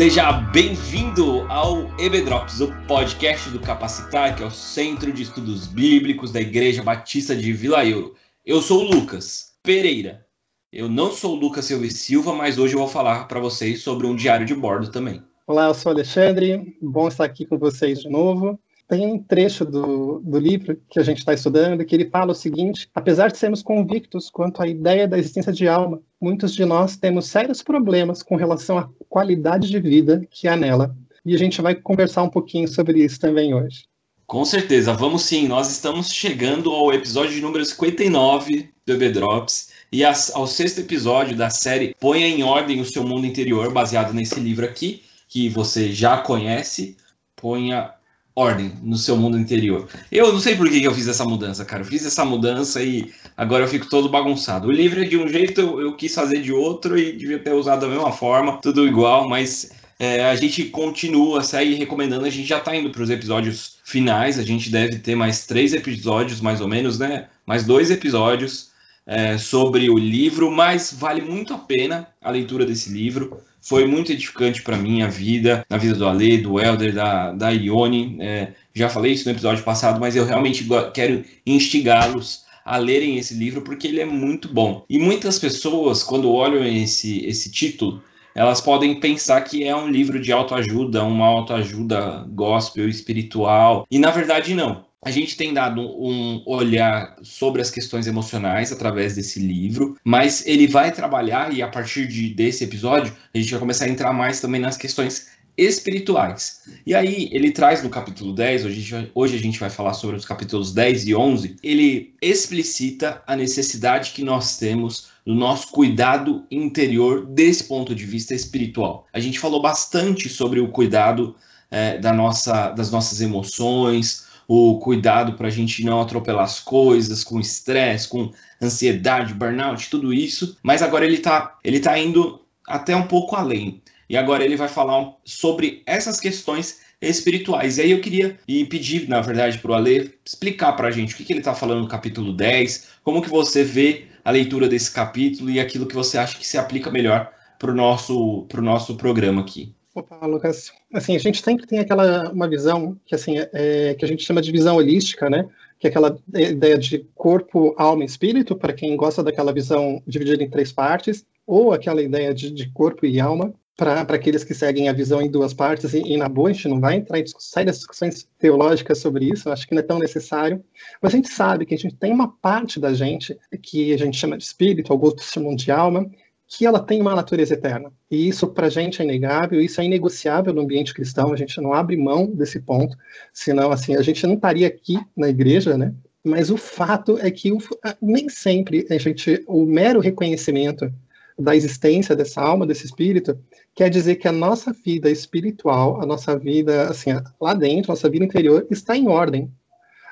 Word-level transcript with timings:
Seja 0.00 0.32
bem-vindo 0.32 1.42
ao 1.50 1.82
EBDrops, 2.00 2.62
o 2.62 2.72
podcast 2.86 3.50
do 3.50 3.60
Capacitar, 3.60 4.34
que 4.34 4.42
é 4.42 4.46
o 4.46 4.50
Centro 4.50 5.12
de 5.12 5.24
Estudos 5.24 5.66
Bíblicos 5.66 6.32
da 6.32 6.40
Igreja 6.40 6.82
Batista 6.82 7.36
de 7.36 7.52
Vila 7.52 7.84
Euro. 7.84 8.14
Eu 8.42 8.62
sou 8.62 8.80
o 8.80 8.90
Lucas 8.90 9.52
Pereira. 9.62 10.24
Eu 10.72 10.88
não 10.88 11.12
sou 11.12 11.36
o 11.36 11.38
Lucas 11.38 11.66
Silva 11.66 11.86
Silva, 11.90 12.32
mas 12.32 12.56
hoje 12.56 12.72
eu 12.72 12.78
vou 12.78 12.88
falar 12.88 13.28
para 13.28 13.40
vocês 13.40 13.82
sobre 13.82 14.06
um 14.06 14.16
diário 14.16 14.46
de 14.46 14.54
bordo 14.54 14.90
também. 14.90 15.22
Olá, 15.46 15.66
eu 15.66 15.74
sou 15.74 15.92
Alexandre, 15.92 16.74
bom 16.80 17.06
estar 17.06 17.26
aqui 17.26 17.44
com 17.44 17.58
vocês 17.58 18.00
de 18.00 18.08
novo. 18.08 18.58
Tem 18.88 19.06
um 19.06 19.22
trecho 19.22 19.66
do, 19.66 20.20
do 20.20 20.38
livro 20.38 20.80
que 20.88 20.98
a 20.98 21.02
gente 21.02 21.18
está 21.18 21.34
estudando 21.34 21.84
que 21.84 21.94
ele 21.94 22.08
fala 22.08 22.32
o 22.32 22.34
seguinte: 22.34 22.88
apesar 22.94 23.30
de 23.30 23.36
sermos 23.36 23.62
convictos 23.62 24.30
quanto 24.30 24.62
à 24.62 24.66
ideia 24.66 25.06
da 25.06 25.18
existência 25.18 25.52
de 25.52 25.68
alma, 25.68 26.00
muitos 26.18 26.54
de 26.54 26.64
nós 26.64 26.96
temos 26.96 27.26
sérios 27.26 27.62
problemas 27.62 28.22
com 28.22 28.34
relação 28.34 28.78
à 28.78 28.88
qualidade 29.10 29.68
de 29.68 29.78
vida 29.80 30.26
que 30.30 30.48
há 30.48 30.56
nela. 30.56 30.96
E 31.26 31.34
a 31.34 31.38
gente 31.38 31.60
vai 31.60 31.74
conversar 31.74 32.22
um 32.22 32.30
pouquinho 32.30 32.66
sobre 32.66 33.04
isso 33.04 33.20
também 33.20 33.52
hoje. 33.52 33.84
Com 34.26 34.44
certeza, 34.44 34.94
vamos 34.94 35.22
sim. 35.22 35.48
Nós 35.48 35.70
estamos 35.70 36.10
chegando 36.10 36.70
ao 36.70 36.94
episódio 36.94 37.42
número 37.42 37.64
59 37.64 38.70
do 38.86 38.92
EB 38.92 39.10
Drops 39.10 39.70
e 39.92 40.02
ao 40.04 40.46
sexto 40.46 40.78
episódio 40.80 41.36
da 41.36 41.50
série 41.50 41.94
Ponha 41.98 42.28
em 42.28 42.44
Ordem 42.44 42.80
o 42.80 42.84
Seu 42.84 43.02
Mundo 43.02 43.26
Interior, 43.26 43.72
baseado 43.72 44.14
nesse 44.14 44.38
livro 44.38 44.64
aqui 44.64 45.02
que 45.28 45.48
você 45.48 45.92
já 45.92 46.18
conhece, 46.18 46.96
ponha 47.36 47.92
ordem 48.34 48.72
no 48.82 48.96
seu 48.96 49.16
mundo 49.16 49.38
interior. 49.38 49.88
Eu 50.10 50.32
não 50.32 50.40
sei 50.40 50.56
por 50.56 50.68
que 50.68 50.82
eu 50.82 50.94
fiz 50.94 51.08
essa 51.08 51.24
mudança, 51.24 51.64
cara. 51.64 51.82
Eu 51.82 51.86
fiz 51.86 52.04
essa 52.04 52.24
mudança 52.24 52.82
e 52.82 53.12
agora 53.36 53.64
eu 53.64 53.68
fico 53.68 53.88
todo 53.88 54.08
bagunçado. 54.08 54.68
O 54.68 54.72
livro 54.72 55.02
é 55.02 55.04
de 55.04 55.16
um 55.16 55.28
jeito, 55.28 55.60
eu, 55.60 55.80
eu 55.80 55.96
quis 55.96 56.14
fazer 56.14 56.40
de 56.40 56.52
outro 56.52 56.98
e 56.98 57.12
devia 57.12 57.38
ter 57.38 57.52
usado 57.52 57.80
da 57.80 57.88
mesma 57.88 58.12
forma, 58.12 58.58
tudo 58.58 58.86
igual, 58.86 59.28
mas 59.28 59.72
é, 59.98 60.24
a 60.24 60.34
gente 60.36 60.64
continua, 60.64 61.42
segue 61.42 61.74
recomendando. 61.74 62.24
A 62.24 62.30
gente 62.30 62.48
já 62.48 62.58
tá 62.58 62.74
indo 62.74 62.90
para 62.90 63.02
os 63.02 63.10
episódios 63.10 63.76
finais. 63.84 64.38
A 64.38 64.42
gente 64.42 64.70
deve 64.70 64.98
ter 64.98 65.14
mais 65.14 65.46
três 65.46 65.74
episódios, 65.74 66.40
mais 66.40 66.60
ou 66.60 66.68
menos, 66.68 66.98
né? 66.98 67.28
Mais 67.46 67.64
dois 67.64 67.90
episódios 67.90 68.69
é, 69.06 69.38
sobre 69.38 69.88
o 69.90 69.98
livro, 69.98 70.50
mas 70.50 70.94
vale 70.96 71.20
muito 71.20 71.54
a 71.54 71.58
pena 71.58 72.08
a 72.20 72.30
leitura 72.30 72.64
desse 72.64 72.90
livro. 72.90 73.40
Foi 73.60 73.86
muito 73.86 74.12
edificante 74.12 74.62
para 74.62 74.76
mim 74.76 75.02
a 75.02 75.08
vida, 75.08 75.64
na 75.68 75.76
vida 75.76 75.94
do 75.94 76.08
Ale, 76.08 76.38
do 76.38 76.60
Elder, 76.60 76.94
da, 76.94 77.32
da 77.32 77.50
Ione. 77.50 78.16
É, 78.20 78.52
já 78.74 78.88
falei 78.88 79.12
isso 79.12 79.26
no 79.26 79.34
episódio 79.34 79.64
passado, 79.64 80.00
mas 80.00 80.16
eu 80.16 80.24
realmente 80.24 80.66
quero 80.94 81.24
instigá-los 81.46 82.44
a 82.64 82.76
lerem 82.76 83.18
esse 83.18 83.34
livro 83.34 83.62
porque 83.62 83.88
ele 83.88 84.00
é 84.00 84.06
muito 84.06 84.48
bom. 84.48 84.84
E 84.88 84.98
muitas 84.98 85.38
pessoas, 85.38 86.02
quando 86.02 86.32
olham 86.32 86.64
esse, 86.64 87.24
esse 87.26 87.50
título, 87.50 88.02
elas 88.34 88.60
podem 88.60 89.00
pensar 89.00 89.40
que 89.42 89.64
é 89.64 89.74
um 89.74 89.88
livro 89.88 90.20
de 90.20 90.32
autoajuda, 90.32 91.02
uma 91.02 91.26
autoajuda 91.26 92.24
gospel 92.28 92.88
espiritual. 92.88 93.86
E 93.90 93.98
na 93.98 94.10
verdade, 94.10 94.54
não 94.54 94.89
a 95.02 95.10
gente 95.10 95.36
tem 95.36 95.54
dado 95.54 95.80
um 95.80 96.42
olhar 96.44 97.16
sobre 97.22 97.62
as 97.62 97.70
questões 97.70 98.06
emocionais 98.06 98.70
através 98.70 99.14
desse 99.14 99.40
livro, 99.40 99.96
mas 100.04 100.46
ele 100.46 100.66
vai 100.66 100.92
trabalhar, 100.92 101.52
e 101.54 101.62
a 101.62 101.68
partir 101.68 102.06
de, 102.06 102.34
desse 102.34 102.64
episódio, 102.64 103.16
a 103.34 103.38
gente 103.38 103.50
vai 103.50 103.60
começar 103.60 103.86
a 103.86 103.88
entrar 103.88 104.12
mais 104.12 104.40
também 104.40 104.60
nas 104.60 104.76
questões 104.76 105.28
espirituais. 105.56 106.62
E 106.86 106.94
aí, 106.94 107.28
ele 107.32 107.50
traz 107.50 107.82
no 107.82 107.88
capítulo 107.88 108.34
10, 108.34 108.66
hoje 108.66 108.74
a, 108.74 108.80
gente 108.80 108.92
vai, 108.92 109.10
hoje 109.14 109.36
a 109.36 109.40
gente 109.40 109.58
vai 109.58 109.70
falar 109.70 109.94
sobre 109.94 110.16
os 110.16 110.24
capítulos 110.24 110.72
10 110.72 111.06
e 111.06 111.14
11, 111.14 111.56
ele 111.62 112.14
explicita 112.20 113.22
a 113.26 113.34
necessidade 113.34 114.12
que 114.12 114.22
nós 114.22 114.58
temos 114.58 115.08
do 115.26 115.34
nosso 115.34 115.68
cuidado 115.68 116.44
interior 116.50 117.24
desse 117.24 117.64
ponto 117.64 117.94
de 117.94 118.04
vista 118.04 118.34
espiritual. 118.34 119.06
A 119.12 119.20
gente 119.20 119.38
falou 119.38 119.62
bastante 119.62 120.28
sobre 120.28 120.60
o 120.60 120.68
cuidado 120.68 121.34
é, 121.70 121.98
da 121.98 122.12
nossa, 122.12 122.70
das 122.70 122.90
nossas 122.90 123.20
emoções, 123.20 124.29
o 124.52 124.80
cuidado 124.80 125.34
para 125.34 125.46
a 125.46 125.50
gente 125.50 125.84
não 125.84 126.00
atropelar 126.00 126.42
as 126.42 126.58
coisas, 126.58 127.22
com 127.22 127.38
estresse, 127.38 128.08
com 128.08 128.32
ansiedade, 128.60 129.32
burnout, 129.32 129.88
tudo 129.88 130.12
isso. 130.12 130.58
Mas 130.60 130.82
agora 130.82 131.04
ele 131.04 131.14
está 131.14 131.56
ele 131.62 131.78
tá 131.78 131.96
indo 131.96 132.44
até 132.66 132.96
um 132.96 133.06
pouco 133.06 133.36
além. 133.36 133.80
E 134.08 134.16
agora 134.16 134.44
ele 134.44 134.56
vai 134.56 134.66
falar 134.66 135.12
sobre 135.24 135.84
essas 135.86 136.18
questões 136.18 136.80
espirituais. 137.00 137.78
E 137.78 137.82
aí 137.82 137.92
eu 137.92 138.00
queria 138.00 138.40
e 138.48 138.64
pedir, 138.64 139.08
na 139.08 139.20
verdade, 139.20 139.56
para 139.58 139.70
o 139.70 139.74
Ale 139.74 140.18
explicar 140.26 140.72
para 140.72 140.88
a 140.88 140.90
gente 140.90 141.14
o 141.14 141.16
que, 141.16 141.24
que 141.24 141.32
ele 141.32 141.38
está 141.38 141.54
falando 141.54 141.82
no 141.82 141.88
capítulo 141.88 142.32
10, 142.32 142.88
como 143.04 143.22
que 143.22 143.30
você 143.30 143.62
vê 143.62 144.06
a 144.24 144.32
leitura 144.32 144.68
desse 144.68 144.90
capítulo 144.90 145.48
e 145.48 145.60
aquilo 145.60 145.86
que 145.86 145.94
você 145.94 146.18
acha 146.18 146.36
que 146.36 146.44
se 146.44 146.58
aplica 146.58 146.90
melhor 146.90 147.30
para 147.56 147.70
o 147.70 147.74
nosso, 147.74 148.46
pro 148.48 148.60
nosso 148.60 148.96
programa 148.96 149.42
aqui. 149.42 149.72
Opa, 149.94 150.24
Lucas. 150.24 150.72
Assim, 150.94 151.16
a 151.16 151.18
gente 151.18 151.42
sempre 151.42 151.66
tem 151.66 151.80
aquela 151.80 152.30
uma 152.30 152.48
visão 152.48 152.96
que 153.04 153.14
assim 153.14 153.36
é, 153.52 153.94
que 153.94 154.04
a 154.04 154.08
gente 154.08 154.22
chama 154.22 154.40
de 154.40 154.52
visão 154.52 154.76
holística, 154.76 155.28
né? 155.28 155.48
Que 155.78 155.88
é 155.88 155.90
aquela 155.90 156.16
ideia 156.34 156.78
de 156.78 157.00
corpo, 157.14 157.74
alma 157.76 158.04
e 158.04 158.06
espírito, 158.06 158.54
para 158.54 158.72
quem 158.72 158.96
gosta 158.96 159.22
daquela 159.22 159.52
visão 159.52 160.00
dividida 160.06 160.42
em 160.44 160.50
três 160.50 160.70
partes, 160.70 161.24
ou 161.46 161.72
aquela 161.72 162.00
ideia 162.00 162.32
de, 162.32 162.50
de 162.50 162.70
corpo 162.70 163.04
e 163.04 163.18
alma, 163.18 163.52
para 163.76 164.02
aqueles 164.02 164.44
que 164.44 164.52
seguem 164.52 164.90
a 164.90 164.92
visão 164.92 165.22
em 165.22 165.30
duas 165.30 165.54
partes, 165.54 165.94
e, 165.94 166.02
e, 166.02 166.16
na 166.18 166.28
boa, 166.28 166.50
a 166.50 166.52
gente 166.52 166.68
não 166.68 166.78
vai 166.78 166.96
entrar 166.96 167.18
em 167.18 167.24
sérias 167.38 167.78
discussões 167.78 168.28
teológicas 168.38 168.98
sobre 168.98 169.24
isso, 169.24 169.50
acho 169.50 169.66
que 169.66 169.74
não 169.74 169.80
é 169.80 169.84
tão 169.84 169.98
necessário, 169.98 170.62
mas 171.00 171.14
a 171.14 171.16
gente 171.16 171.30
sabe 171.30 171.64
que 171.64 171.74
a 171.74 171.78
gente 171.78 171.96
tem 171.96 172.12
uma 172.12 172.28
parte 172.28 172.78
da 172.78 172.92
gente 172.92 173.36
que 173.62 173.90
a 173.94 173.96
gente 173.96 174.18
chama 174.18 174.36
de 174.36 174.44
espírito, 174.44 174.92
alguns 174.92 175.14
chamam 175.22 175.56
de 175.56 175.70
alma, 175.72 176.08
que 176.52 176.66
ela 176.66 176.80
tem 176.80 177.00
uma 177.00 177.14
natureza 177.14 177.54
eterna. 177.54 177.92
E 178.10 178.28
isso 178.28 178.48
para 178.48 178.66
a 178.66 178.70
gente 178.70 179.00
é 179.00 179.04
inegável, 179.04 179.60
isso 179.60 179.80
é 179.80 179.84
inegociável 179.84 180.52
no 180.52 180.62
ambiente 180.62 180.92
cristão, 180.92 181.32
a 181.32 181.36
gente 181.36 181.60
não 181.60 181.72
abre 181.72 181.96
mão 181.96 182.26
desse 182.26 182.58
ponto, 182.58 182.96
senão 183.32 183.70
assim, 183.70 183.94
a 183.94 184.02
gente 184.02 184.26
não 184.26 184.34
estaria 184.34 184.66
aqui 184.66 184.98
na 185.16 185.28
igreja, 185.28 185.78
né? 185.78 185.94
Mas 186.24 186.50
o 186.50 186.56
fato 186.56 187.16
é 187.18 187.30
que 187.30 187.52
o, 187.52 187.58
nem 188.02 188.28
sempre 188.28 188.84
a 188.90 188.98
gente, 188.98 189.44
o 189.46 189.64
mero 189.64 190.00
reconhecimento 190.00 190.92
da 191.38 191.54
existência 191.54 192.16
dessa 192.16 192.42
alma, 192.42 192.66
desse 192.66 192.84
espírito, 192.84 193.38
quer 193.72 193.88
dizer 193.88 194.16
que 194.16 194.26
a 194.26 194.32
nossa 194.32 194.72
vida 194.72 195.08
espiritual, 195.08 196.02
a 196.02 196.04
nossa 196.04 196.36
vida, 196.36 196.88
assim, 196.88 197.10
lá 197.40 197.54
dentro, 197.54 197.92
a 197.92 197.94
nossa 197.94 198.10
vida 198.10 198.24
interior, 198.24 198.66
está 198.68 198.96
em 198.96 199.08
ordem 199.08 199.50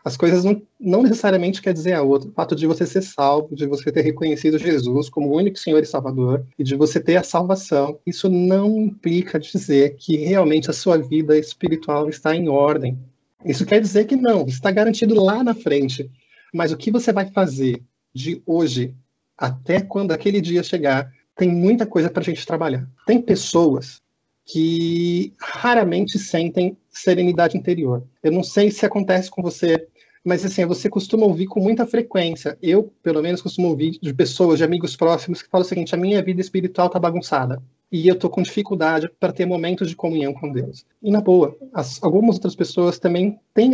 as 0.04 0.16
coisas 0.16 0.44
não, 0.44 0.62
não 0.78 1.02
necessariamente 1.02 1.60
quer 1.60 1.72
dizer 1.72 1.94
a 1.94 2.02
outra. 2.02 2.28
O 2.28 2.32
fato 2.32 2.54
de 2.54 2.66
você 2.66 2.86
ser 2.86 3.02
salvo, 3.02 3.54
de 3.54 3.66
você 3.66 3.90
ter 3.90 4.02
reconhecido 4.02 4.58
Jesus 4.58 5.08
como 5.08 5.28
o 5.28 5.36
único 5.36 5.58
Senhor 5.58 5.82
e 5.82 5.86
Salvador, 5.86 6.44
e 6.58 6.64
de 6.64 6.76
você 6.76 7.00
ter 7.00 7.16
a 7.16 7.22
salvação, 7.22 7.98
isso 8.06 8.28
não 8.28 8.78
implica 8.78 9.38
dizer 9.38 9.96
que 9.96 10.16
realmente 10.16 10.70
a 10.70 10.74
sua 10.74 10.98
vida 10.98 11.36
espiritual 11.36 12.08
está 12.08 12.34
em 12.34 12.48
ordem. 12.48 12.98
Isso 13.44 13.66
quer 13.66 13.80
dizer 13.80 14.06
que 14.06 14.16
não, 14.16 14.46
está 14.46 14.70
garantido 14.70 15.14
lá 15.14 15.42
na 15.42 15.54
frente. 15.54 16.10
Mas 16.52 16.72
o 16.72 16.76
que 16.76 16.90
você 16.90 17.12
vai 17.12 17.30
fazer 17.30 17.82
de 18.14 18.42
hoje 18.46 18.94
até 19.38 19.80
quando 19.80 20.10
aquele 20.10 20.40
dia 20.40 20.64
chegar, 20.64 21.12
tem 21.36 21.48
muita 21.48 21.86
coisa 21.86 22.10
para 22.10 22.20
a 22.20 22.24
gente 22.24 22.44
trabalhar. 22.44 22.88
Tem 23.06 23.22
pessoas 23.22 24.02
que 24.44 25.32
raramente 25.40 26.18
sentem 26.18 26.76
serenidade 26.98 27.56
interior. 27.56 28.02
Eu 28.22 28.32
não 28.32 28.42
sei 28.42 28.70
se 28.70 28.84
acontece 28.84 29.30
com 29.30 29.42
você, 29.42 29.86
mas 30.24 30.44
assim, 30.44 30.64
você 30.66 30.88
costuma 30.88 31.26
ouvir 31.26 31.46
com 31.46 31.60
muita 31.60 31.86
frequência. 31.86 32.58
Eu, 32.60 32.92
pelo 33.02 33.22
menos, 33.22 33.40
costumo 33.40 33.68
ouvir 33.68 33.98
de 34.00 34.12
pessoas, 34.12 34.58
de 34.58 34.64
amigos 34.64 34.96
próximos, 34.96 35.42
que 35.42 35.48
falam 35.48 35.64
o 35.64 35.68
seguinte: 35.68 35.94
a 35.94 35.98
minha 35.98 36.22
vida 36.22 36.40
espiritual 36.40 36.88
está 36.88 36.98
bagunçada. 36.98 37.62
E 37.90 38.06
eu 38.06 38.14
estou 38.14 38.28
com 38.28 38.42
dificuldade 38.42 39.10
para 39.18 39.32
ter 39.32 39.46
momentos 39.46 39.88
de 39.88 39.96
comunhão 39.96 40.34
com 40.34 40.52
Deus. 40.52 40.84
E 41.02 41.10
na 41.10 41.22
boa, 41.22 41.56
as, 41.72 42.02
algumas 42.02 42.34
outras 42.34 42.54
pessoas 42.54 42.98
também 42.98 43.38
têm 43.54 43.72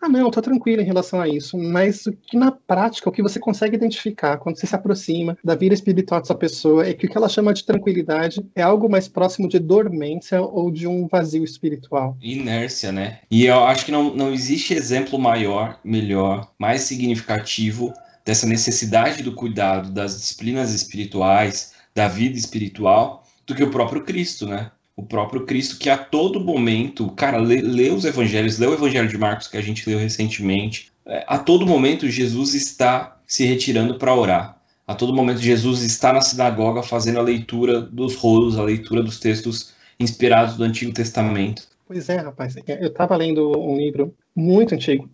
ah, 0.00 0.08
não, 0.08 0.28
estou 0.28 0.42
tranquilo 0.42 0.82
em 0.82 0.84
relação 0.84 1.20
a 1.20 1.28
isso, 1.28 1.56
mas 1.56 2.06
o 2.06 2.12
que 2.12 2.36
na 2.36 2.50
prática, 2.52 3.08
o 3.08 3.12
que 3.12 3.22
você 3.22 3.40
consegue 3.40 3.76
identificar 3.76 4.36
quando 4.38 4.58
você 4.58 4.66
se 4.66 4.74
aproxima 4.74 5.36
da 5.42 5.54
vida 5.54 5.74
espiritual 5.74 6.20
dessa 6.20 6.34
pessoa 6.34 6.86
é 6.86 6.92
que 6.92 7.06
o 7.06 7.08
que 7.08 7.16
ela 7.16 7.28
chama 7.28 7.54
de 7.54 7.64
tranquilidade 7.64 8.44
é 8.54 8.62
algo 8.62 8.88
mais 8.88 9.08
próximo 9.08 9.48
de 9.48 9.58
dormência 9.58 10.40
ou 10.40 10.70
de 10.70 10.86
um 10.86 11.08
vazio 11.08 11.42
espiritual. 11.42 12.16
Inércia, 12.20 12.92
né? 12.92 13.20
E 13.30 13.46
eu 13.46 13.64
acho 13.64 13.84
que 13.86 13.92
não, 13.92 14.14
não 14.14 14.32
existe 14.32 14.74
exemplo 14.74 15.18
maior, 15.18 15.78
melhor, 15.82 16.50
mais 16.58 16.82
significativo 16.82 17.92
dessa 18.24 18.46
necessidade 18.46 19.22
do 19.22 19.32
cuidado 19.32 19.90
das 19.90 20.20
disciplinas 20.20 20.74
espirituais, 20.74 21.72
da 21.94 22.08
vida 22.08 22.36
espiritual, 22.36 23.24
do 23.46 23.54
que 23.54 23.62
o 23.62 23.70
próprio 23.70 24.04
Cristo, 24.04 24.46
né? 24.46 24.70
O 24.96 25.02
próprio 25.02 25.44
Cristo, 25.44 25.78
que 25.78 25.90
a 25.90 25.98
todo 25.98 26.40
momento, 26.40 27.10
cara, 27.10 27.36
lê, 27.36 27.60
lê, 27.60 27.90
os 27.90 28.06
evangelhos, 28.06 28.58
lê 28.58 28.66
o 28.66 28.72
evangelho 28.72 29.08
de 29.08 29.18
Marcos 29.18 29.46
que 29.46 29.58
a 29.58 29.62
gente 29.62 29.88
leu 29.88 29.98
recentemente. 29.98 30.90
É, 31.04 31.22
a 31.28 31.38
todo 31.38 31.66
momento, 31.66 32.08
Jesus 32.08 32.54
está 32.54 33.20
se 33.26 33.44
retirando 33.44 33.98
para 33.98 34.14
orar. 34.14 34.56
A 34.86 34.94
todo 34.94 35.12
momento, 35.12 35.38
Jesus 35.38 35.82
está 35.82 36.12
na 36.12 36.22
sinagoga 36.22 36.82
fazendo 36.82 37.18
a 37.18 37.22
leitura 37.22 37.80
dos 37.80 38.14
rolos, 38.14 38.58
a 38.58 38.62
leitura 38.62 39.02
dos 39.02 39.20
textos 39.20 39.74
inspirados 40.00 40.56
do 40.56 40.64
Antigo 40.64 40.92
Testamento. 40.92 41.68
Pois 41.86 42.08
é, 42.08 42.16
rapaz. 42.16 42.56
Eu 42.66 42.88
estava 42.88 43.16
lendo 43.16 43.52
um 43.58 43.76
livro 43.76 44.14
muito 44.34 44.74
antigo, 44.74 45.08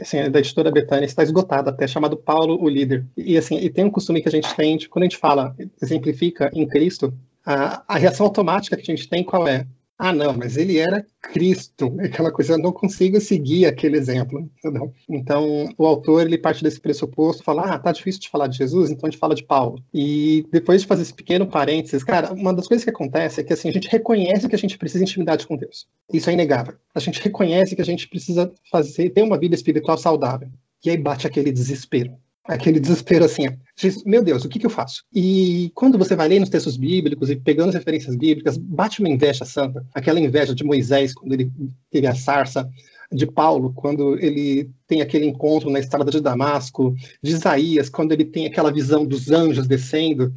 assim, 0.00 0.30
da 0.30 0.40
editora 0.40 0.70
Betânia, 0.70 1.06
está 1.06 1.22
esgotado 1.22 1.70
até, 1.70 1.86
chamado 1.86 2.16
Paulo 2.16 2.62
o 2.62 2.68
Líder. 2.68 3.06
E 3.16 3.38
assim, 3.38 3.58
e 3.58 3.70
tem 3.70 3.84
um 3.84 3.90
costume 3.90 4.20
que 4.20 4.28
a 4.28 4.32
gente 4.32 4.54
tem, 4.54 4.76
de, 4.76 4.88
quando 4.88 5.04
a 5.04 5.06
gente 5.06 5.18
fala, 5.18 5.54
exemplifica 5.80 6.50
em 6.52 6.66
Cristo, 6.66 7.14
a, 7.44 7.82
a 7.86 7.98
reação 7.98 8.26
automática 8.26 8.76
que 8.76 8.90
a 8.90 8.94
gente 8.96 9.08
tem 9.08 9.24
qual 9.24 9.46
é? 9.46 9.66
Ah, 10.04 10.12
não, 10.12 10.32
mas 10.36 10.56
ele 10.56 10.78
era 10.78 11.06
Cristo, 11.20 11.94
aquela 12.02 12.32
coisa, 12.32 12.54
eu 12.54 12.58
não 12.58 12.72
consigo 12.72 13.20
seguir 13.20 13.66
aquele 13.66 13.96
exemplo, 13.96 14.50
entendeu? 14.58 14.92
Então, 15.08 15.72
o 15.78 15.86
autor, 15.86 16.26
ele 16.26 16.36
parte 16.36 16.64
desse 16.64 16.80
pressuposto, 16.80 17.44
fala, 17.44 17.72
ah, 17.72 17.78
tá 17.78 17.92
difícil 17.92 18.22
de 18.22 18.28
falar 18.28 18.48
de 18.48 18.58
Jesus, 18.58 18.90
então 18.90 19.06
a 19.06 19.10
gente 19.10 19.20
fala 19.20 19.32
de 19.32 19.44
Paulo. 19.44 19.80
E 19.94 20.44
depois 20.50 20.80
de 20.80 20.88
fazer 20.88 21.02
esse 21.02 21.14
pequeno 21.14 21.46
parênteses, 21.46 22.02
cara, 22.02 22.32
uma 22.32 22.52
das 22.52 22.66
coisas 22.66 22.82
que 22.82 22.90
acontece 22.90 23.40
é 23.40 23.44
que, 23.44 23.52
assim, 23.52 23.68
a 23.68 23.72
gente 23.72 23.88
reconhece 23.88 24.48
que 24.48 24.56
a 24.56 24.58
gente 24.58 24.76
precisa 24.76 25.04
de 25.04 25.10
intimidade 25.10 25.46
com 25.46 25.56
Deus. 25.56 25.86
Isso 26.12 26.28
é 26.28 26.32
inegável. 26.32 26.74
A 26.92 26.98
gente 26.98 27.22
reconhece 27.22 27.76
que 27.76 27.82
a 27.82 27.84
gente 27.84 28.08
precisa 28.08 28.52
fazer, 28.72 29.10
ter 29.10 29.22
uma 29.22 29.38
vida 29.38 29.54
espiritual 29.54 29.96
saudável. 29.96 30.48
E 30.84 30.90
aí 30.90 30.96
bate 30.96 31.28
aquele 31.28 31.52
desespero 31.52 32.18
aquele 32.44 32.80
desespero 32.80 33.24
assim, 33.24 33.48
diz, 33.76 34.02
meu 34.04 34.22
Deus, 34.22 34.44
o 34.44 34.48
que, 34.48 34.58
que 34.58 34.66
eu 34.66 34.70
faço? 34.70 35.04
E 35.14 35.70
quando 35.74 35.96
você 35.96 36.16
vai 36.16 36.28
ler 36.28 36.40
nos 36.40 36.48
textos 36.48 36.76
bíblicos 36.76 37.30
e 37.30 37.36
pegando 37.36 37.68
as 37.68 37.74
referências 37.74 38.16
bíblicas, 38.16 38.56
bate 38.56 39.00
uma 39.00 39.08
inveja 39.08 39.44
santa, 39.44 39.84
aquela 39.94 40.20
inveja 40.20 40.54
de 40.54 40.64
Moisés 40.64 41.14
quando 41.14 41.32
ele 41.32 41.50
teve 41.90 42.06
a 42.06 42.14
sarça, 42.14 42.68
de 43.12 43.26
Paulo, 43.26 43.72
quando 43.74 44.18
ele 44.18 44.70
tem 44.86 45.02
aquele 45.02 45.26
encontro 45.26 45.70
na 45.70 45.78
estrada 45.78 46.10
de 46.10 46.20
Damasco, 46.20 46.94
de 47.22 47.32
Isaías, 47.32 47.88
quando 47.88 48.12
ele 48.12 48.24
tem 48.24 48.46
aquela 48.46 48.72
visão 48.72 49.04
dos 49.04 49.30
anjos 49.30 49.66
descendo, 49.66 50.32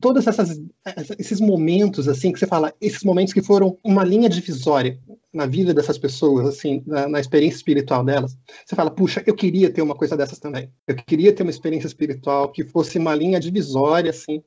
todos 0.00 0.24
esses 1.18 1.40
momentos 1.40 2.06
assim 2.06 2.30
que 2.30 2.38
você 2.38 2.46
fala, 2.46 2.72
esses 2.80 3.02
momentos 3.02 3.32
que 3.32 3.42
foram 3.42 3.78
uma 3.82 4.04
linha 4.04 4.28
divisória 4.28 4.98
na 5.38 5.46
vida 5.46 5.72
dessas 5.72 5.96
pessoas, 5.96 6.48
assim, 6.48 6.82
na, 6.84 7.08
na, 7.08 7.20
experiência 7.20 7.58
espiritual 7.58 8.04
delas, 8.04 8.36
você 8.66 8.74
fala, 8.74 8.90
puxa, 8.90 9.22
eu 9.24 9.34
queria 9.36 9.70
ter 9.70 9.80
uma 9.80 9.94
coisa 9.94 10.16
dessas 10.16 10.40
também. 10.40 10.68
Eu 10.86 10.96
queria 10.96 11.32
ter 11.32 11.44
uma 11.44 11.52
experiência 11.52 11.86
espiritual 11.86 12.50
que 12.50 12.64
fosse 12.64 12.98
uma 12.98 13.14
linha 13.14 13.38
divisória, 13.38 14.10
assim, 14.10 14.42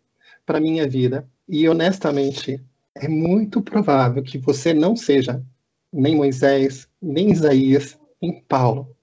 para 0.45 0.59
minha 0.59 0.85
vida. 0.85 1.25
E 1.47 1.67
honestamente, 1.69 2.61
é 2.93 3.07
muito 3.07 3.61
provável 3.61 4.21
que 4.21 4.37
você 4.37 4.73
não 4.73 4.97
seja 4.97 5.41
nem 5.93 6.13
Moisés, 6.13 6.87
nem 7.01 7.31
Isaías, 7.31 7.97
nem 8.21 8.43
Paulo. 8.49 8.93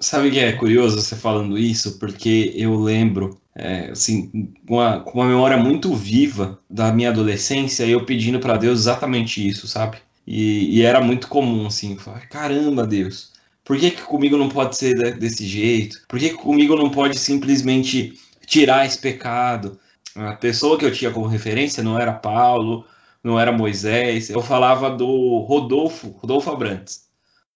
Sabe 0.00 0.30
que 0.30 0.38
é 0.38 0.52
curioso 0.52 1.02
você 1.02 1.16
falando 1.16 1.58
isso? 1.58 1.98
Porque 1.98 2.52
eu 2.56 2.76
lembro, 2.76 3.38
é, 3.54 3.90
assim, 3.90 4.54
com 4.66 4.76
uma, 4.76 5.04
uma 5.04 5.26
memória 5.26 5.56
muito 5.58 5.94
viva 5.94 6.58
da 6.70 6.92
minha 6.92 7.10
adolescência, 7.10 7.84
eu 7.84 8.06
pedindo 8.06 8.40
para 8.40 8.56
Deus 8.56 8.80
exatamente 8.80 9.46
isso, 9.46 9.66
sabe? 9.68 9.98
E, 10.26 10.78
e, 10.78 10.82
era 10.82 11.00
muito 11.00 11.28
comum, 11.28 11.66
assim, 11.66 11.96
falar, 11.96 12.28
caramba, 12.28 12.86
Deus, 12.86 13.32
por 13.64 13.78
que, 13.78 13.90
que 13.92 14.02
comigo 14.02 14.36
não 14.36 14.48
pode 14.48 14.76
ser 14.76 15.16
desse 15.18 15.46
jeito? 15.46 16.02
Por 16.08 16.18
que, 16.18 16.30
que 16.30 16.36
comigo 16.36 16.76
não 16.76 16.90
pode 16.90 17.18
simplesmente 17.18 18.18
tirar 18.46 18.86
esse 18.86 18.98
pecado? 18.98 19.78
A 20.14 20.32
pessoa 20.34 20.78
que 20.78 20.84
eu 20.84 20.92
tinha 20.92 21.10
como 21.10 21.26
referência 21.26 21.82
não 21.82 21.98
era 21.98 22.12
Paulo, 22.12 22.86
não 23.22 23.38
era 23.38 23.52
Moisés, 23.52 24.30
eu 24.30 24.40
falava 24.40 24.90
do 24.90 25.38
Rodolfo, 25.40 26.10
Rodolfo 26.18 26.50
Abrantes. 26.50 27.06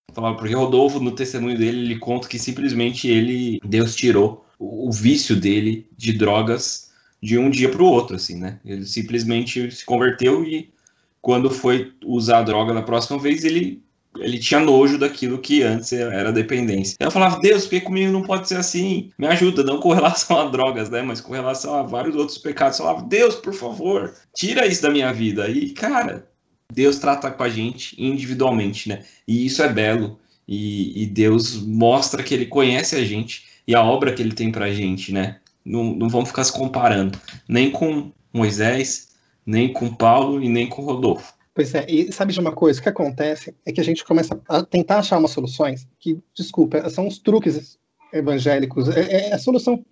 Eu 0.08 0.14
falava, 0.14 0.37
porque 0.37 0.55
Rodolfo, 0.55 0.99
no 0.99 1.12
testemunho 1.12 1.56
dele, 1.56 1.78
ele 1.81 1.99
conta 1.99 2.28
que 2.28 2.38
simplesmente 2.38 3.08
ele, 3.08 3.61
Deus 3.64 3.94
tirou 3.94 4.44
o, 4.58 4.90
vício 4.90 5.37
dele 5.37 5.88
de 5.96 6.12
drogas 6.12 6.90
de 7.22 7.38
um 7.38 7.49
dia 7.49 7.69
para 7.69 7.82
o 7.82 7.87
outro, 7.87 8.17
assim, 8.17 8.37
né? 8.37 8.58
Ele 8.64 8.84
simplesmente 8.84 9.70
se 9.70 9.84
converteu 9.84 10.44
e 10.44 10.72
quando 11.20 11.50
foi 11.50 11.93
usar 12.05 12.38
a 12.38 12.43
droga 12.43 12.72
da 12.72 12.82
próxima 12.82 13.19
vez, 13.19 13.44
ele, 13.44 13.82
ele 14.19 14.38
tinha 14.38 14.61
nojo 14.61 14.99
daquilo 14.99 15.38
que 15.38 15.62
antes 15.62 15.93
era 15.93 16.32
dependência. 16.32 16.96
Eu 16.99 17.11
falava, 17.11 17.40
Deus, 17.40 17.64
por 17.64 17.70
que 17.70 17.81
comigo 17.81 18.12
não 18.12 18.22
pode 18.22 18.49
ser 18.49 18.56
assim? 18.56 19.11
Me 19.19 19.26
ajuda, 19.26 19.62
não 19.62 19.81
com 19.81 19.93
relação 19.93 20.40
a 20.40 20.49
drogas, 20.49 20.88
né? 20.88 21.02
Mas 21.02 21.20
com 21.20 21.32
relação 21.32 21.75
a 21.75 21.82
vários 21.82 22.17
outros 22.17 22.38
pecados. 22.38 22.78
Eu 22.78 22.87
falava, 22.87 23.06
Deus, 23.06 23.34
por 23.37 23.52
favor, 23.52 24.14
tira 24.34 24.67
isso 24.67 24.82
da 24.82 24.90
minha 24.90 25.12
vida. 25.12 25.49
E, 25.49 25.70
cara, 25.70 26.28
Deus 26.72 26.99
trata 26.99 27.31
com 27.31 27.43
a 27.43 27.49
gente 27.49 28.00
individualmente, 28.02 28.88
né? 28.88 29.05
E 29.26 29.44
isso 29.46 29.62
é 29.62 29.69
belo. 29.69 30.19
E, 30.49 31.02
e 31.02 31.06
Deus 31.06 31.62
mostra 31.62 32.22
que 32.22 32.34
ele 32.34 32.46
conhece 32.46 32.96
a 32.96 33.05
gente 33.05 33.44
e 33.67 33.75
a 33.75 33.82
obra 33.84 34.12
que 34.12 34.22
ele 34.22 34.32
tem 34.34 34.50
pra 34.50 34.72
gente, 34.72 35.12
né? 35.12 35.38
Não, 35.64 35.94
não 35.94 36.08
vamos 36.08 36.31
ficar 36.31 36.43
se 36.43 36.52
comparando 36.52 37.19
nem 37.46 37.70
com 37.70 38.11
Moisés, 38.32 39.10
nem 39.45 39.73
com 39.73 39.95
Paulo 39.95 40.43
e 40.43 40.49
nem 40.49 40.69
com 40.69 40.83
Rodolfo. 40.83 41.35
Pois 41.55 41.75
é, 41.75 41.85
e 41.89 42.13
sabe 42.13 42.33
de 42.33 42.41
uma 42.41 42.53
coisa? 42.53 42.79
O 42.79 42.83
que 42.83 42.89
acontece 42.89 43.55
é 43.67 43.73
que 43.73 43.81
a 43.81 43.85
gente 43.85 44.05
começa 44.05 44.41
a 44.49 44.63
tentar 44.63 44.99
achar 44.99 45.19
umas 45.19 45.33
soluções 45.33 45.87
que, 45.99 46.19
desculpa, 46.35 46.89
são 46.89 47.07
uns 47.07 47.19
truques 47.19 47.79
evangélicos. 48.13 48.89
É, 48.89 49.01
é, 49.01 49.29
é 49.31 49.35
a 49.35 49.39
solução 49.39 49.85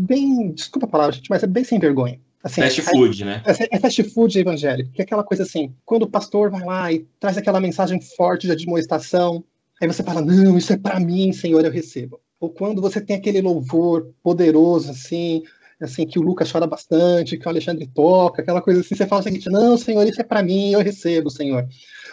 bem, 0.00 0.52
desculpa 0.52 0.86
a 0.86 0.90
palavra, 0.90 1.14
gente, 1.14 1.30
mas 1.30 1.42
é 1.42 1.46
bem 1.46 1.64
sem 1.64 1.78
vergonha. 1.78 2.20
Assim, 2.42 2.60
fast 2.60 2.82
food, 2.82 3.24
né? 3.24 3.42
É, 3.46 3.76
é 3.76 3.78
fast 3.78 4.02
food 4.04 4.38
evangélico, 4.38 4.90
que 4.92 5.00
é 5.00 5.04
aquela 5.04 5.22
coisa 5.22 5.44
assim, 5.44 5.72
quando 5.84 6.02
o 6.02 6.10
pastor 6.10 6.50
vai 6.50 6.64
lá 6.64 6.92
e 6.92 7.06
traz 7.20 7.36
aquela 7.36 7.60
mensagem 7.60 8.00
forte 8.00 8.46
de 8.46 8.52
admoestação, 8.52 9.44
aí 9.80 9.86
você 9.86 10.02
fala, 10.02 10.20
não, 10.20 10.58
isso 10.58 10.72
é 10.72 10.76
para 10.76 10.98
mim, 10.98 11.32
Senhor, 11.32 11.64
eu 11.64 11.70
recebo. 11.70 12.20
Ou 12.40 12.50
quando 12.50 12.82
você 12.82 13.00
tem 13.00 13.14
aquele 13.14 13.40
louvor 13.40 14.12
poderoso, 14.22 14.90
assim, 14.90 15.44
assim, 15.84 16.06
que 16.06 16.18
o 16.18 16.22
Lucas 16.22 16.50
chora 16.50 16.66
bastante, 16.66 17.36
que 17.36 17.46
o 17.46 17.48
Alexandre 17.48 17.86
toca, 17.86 18.42
aquela 18.42 18.62
coisa 18.62 18.80
assim, 18.80 18.94
você 18.94 19.06
fala 19.06 19.20
o 19.20 19.24
seguinte, 19.24 19.50
não, 19.50 19.76
Senhor, 19.76 20.06
isso 20.06 20.20
é 20.20 20.24
para 20.24 20.42
mim, 20.42 20.72
eu 20.72 20.80
recebo, 20.80 21.30
Senhor. 21.30 21.66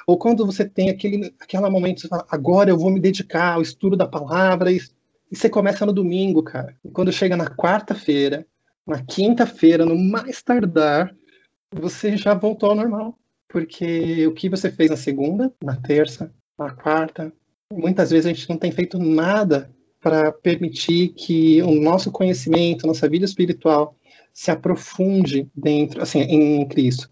Ou 0.08 0.18
quando 0.18 0.46
você 0.46 0.68
tem 0.68 0.90
aquele, 0.90 1.34
aquele 1.40 1.70
momento, 1.70 2.02
você 2.02 2.08
fala, 2.08 2.26
agora 2.30 2.70
eu 2.70 2.78
vou 2.78 2.90
me 2.90 3.00
dedicar 3.00 3.54
ao 3.54 3.62
estudo 3.62 3.96
da 3.96 4.08
palavra, 4.08 4.72
e, 4.72 4.80
e 5.32 5.36
você 5.36 5.50
começa 5.50 5.86
no 5.86 5.94
domingo, 5.94 6.42
cara. 6.42 6.76
E 6.84 6.90
quando 6.90 7.12
chega 7.12 7.38
na 7.38 7.48
quarta-feira, 7.48 8.46
na 8.86 9.04
quinta-feira, 9.04 9.86
no 9.86 9.98
mais 9.98 10.42
tardar, 10.42 11.16
você 11.72 12.18
já 12.18 12.34
voltou 12.34 12.70
ao 12.70 12.76
normal. 12.76 13.16
Porque 13.48 14.28
o 14.28 14.34
que 14.34 14.50
você 14.50 14.72
fez 14.72 14.90
na 14.90 14.98
segunda, 14.98 15.52
na 15.64 15.76
terça, 15.76 16.32
na 16.58 16.72
quarta, 16.72 17.34
muitas 17.72 18.12
vezes 18.12 18.26
a 18.26 18.34
gente 18.34 18.50
não 18.50 18.58
tem 18.58 18.72
feito 18.72 19.00
nada 19.00 19.70
para 20.02 20.32
permitir 20.32 21.10
que 21.10 21.62
o 21.62 21.72
nosso 21.72 22.12
conhecimento, 22.12 22.88
nossa 22.88 23.08
vida 23.10 23.26
espiritual 23.26 23.96
se 24.34 24.52
aprofunde 24.52 25.50
dentro, 25.54 26.02
assim, 26.02 26.20
em 26.22 26.68
Cristo. 26.68 27.10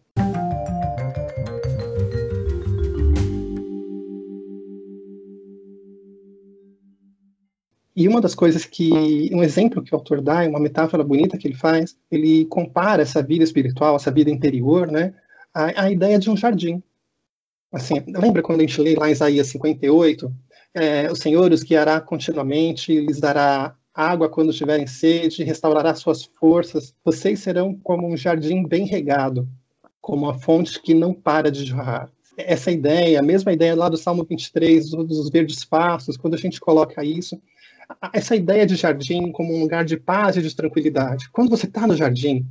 E 7.97 8.07
uma 8.07 8.21
das 8.21 8.35
coisas 8.35 8.63
que, 8.63 9.27
um 9.33 9.41
exemplo 9.41 9.81
que 9.81 9.91
o 9.91 9.97
autor 9.97 10.21
dá, 10.21 10.47
uma 10.47 10.59
metáfora 10.59 11.03
bonita 11.03 11.35
que 11.35 11.47
ele 11.47 11.55
faz, 11.55 11.97
ele 12.11 12.45
compara 12.45 13.01
essa 13.01 13.23
vida 13.23 13.43
espiritual, 13.43 13.95
essa 13.95 14.11
vida 14.11 14.29
interior, 14.29 14.85
né, 14.85 15.15
à, 15.51 15.85
à 15.85 15.91
ideia 15.91 16.19
de 16.19 16.29
um 16.29 16.37
jardim. 16.37 16.81
Assim, 17.73 17.95
lembra 18.07 18.43
quando 18.43 18.59
a 18.59 18.61
gente 18.67 18.79
lê 18.79 18.93
lá 18.93 19.09
em 19.09 19.13
Isaías 19.13 19.47
58, 19.47 20.31
é, 20.73 21.11
o 21.11 21.15
Senhor 21.15 21.51
os 21.51 21.63
guiará 21.63 21.99
continuamente, 21.99 22.99
lhes 22.99 23.19
dará 23.19 23.75
água 23.93 24.29
quando 24.29 24.53
tiverem 24.53 24.85
sede, 24.85 25.43
restaurará 25.43 25.95
suas 25.95 26.23
forças. 26.23 26.93
Vocês 27.03 27.39
serão 27.39 27.73
como 27.73 28.07
um 28.07 28.15
jardim 28.15 28.63
bem 28.63 28.85
regado, 28.85 29.47
como 29.99 30.25
uma 30.25 30.35
fonte 30.35 30.79
que 30.81 30.93
não 30.93 31.13
para 31.13 31.51
de 31.51 31.65
jorrar. 31.65 32.09
Essa 32.37 32.71
ideia, 32.71 33.19
a 33.19 33.23
mesma 33.23 33.51
ideia 33.51 33.75
lá 33.75 33.89
do 33.89 33.97
Salmo 33.97 34.23
23, 34.23 34.91
dos 34.91 35.29
verdes 35.31 35.65
pastos, 35.65 36.15
quando 36.15 36.35
a 36.35 36.37
gente 36.37 36.59
coloca 36.59 37.03
isso, 37.03 37.41
essa 38.13 38.35
ideia 38.35 38.65
de 38.65 38.75
jardim 38.75 39.31
como 39.31 39.55
um 39.55 39.61
lugar 39.61 39.83
de 39.83 39.97
paz 39.97 40.37
e 40.37 40.41
de 40.43 40.55
tranquilidade. 40.55 41.29
Quando 41.31 41.49
você 41.49 41.65
está 41.65 41.87
no 41.87 41.95
jardim, 41.95 42.45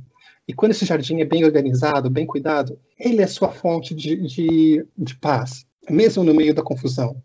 e 0.47 0.53
quando 0.53 0.71
esse 0.71 0.85
jardim 0.85 1.21
é 1.21 1.25
bem 1.25 1.45
organizado, 1.45 2.09
bem 2.09 2.25
cuidado, 2.25 2.79
ele 2.97 3.21
é 3.21 3.27
sua 3.27 3.49
fonte 3.49 3.93
de, 3.93 4.15
de, 4.15 4.85
de 4.97 5.15
paz, 5.15 5.65
mesmo 5.89 6.23
no 6.23 6.33
meio 6.33 6.53
da 6.53 6.63
confusão. 6.63 7.21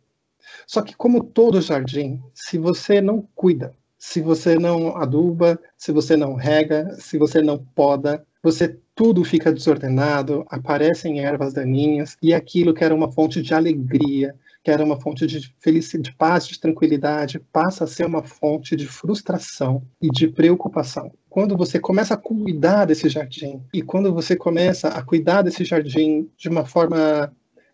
Só 0.67 0.83
que, 0.83 0.97
como 0.97 1.25
todo 1.25 1.61
jardim, 1.61 2.21
se 2.35 2.59
você 2.59 3.01
não 3.01 3.27
cuida, 3.35 3.75
se 3.99 4.21
você 4.21 4.59
não 4.59 4.97
aduba, 4.97 5.61
se 5.77 5.93
você 5.93 6.17
não 6.17 6.35
rega, 6.35 6.97
se 6.99 7.17
você 7.19 7.41
não 7.41 7.59
poda, 7.59 8.27
você 8.43 8.77
tudo 8.95 9.25
fica 9.25 9.53
desordenado, 9.53 10.45
aparecem 10.49 11.21
ervas 11.21 11.55
daninhas 11.55 12.17
e 12.21 12.35
aquilo 12.35 12.75
que 12.75 12.85
era 12.85 12.95
uma 12.95 13.11
fonte 13.11 13.41
de 13.41 13.55
alegria, 13.55 14.35
que 14.63 14.71
era 14.71 14.85
uma 14.85 15.01
fonte 15.01 15.27
de 15.27 15.55
felicidade, 15.59 16.11
de 16.11 16.17
paz, 16.17 16.47
de 16.47 16.61
tranquilidade, 16.61 17.41
passa 17.53 17.85
a 17.85 17.87
ser 17.87 18.07
uma 18.07 18.23
fonte 18.23 18.77
de 18.77 18.87
frustração 18.87 19.83
e 20.01 20.09
de 20.11 20.29
preocupação. 20.29 21.13
Quando 21.29 21.57
você 21.57 21.79
começa 21.79 22.15
a 22.15 22.17
cuidar 22.17 22.85
desse 22.85 23.09
jardim 23.09 23.63
e 23.73 23.83
quando 23.83 24.13
você 24.13 24.37
começa 24.37 24.89
a 24.89 25.03
cuidar 25.03 25.43
desse 25.43 25.65
jardim 25.65 26.29
de 26.37 26.49
uma 26.49 26.65
forma 26.65 27.33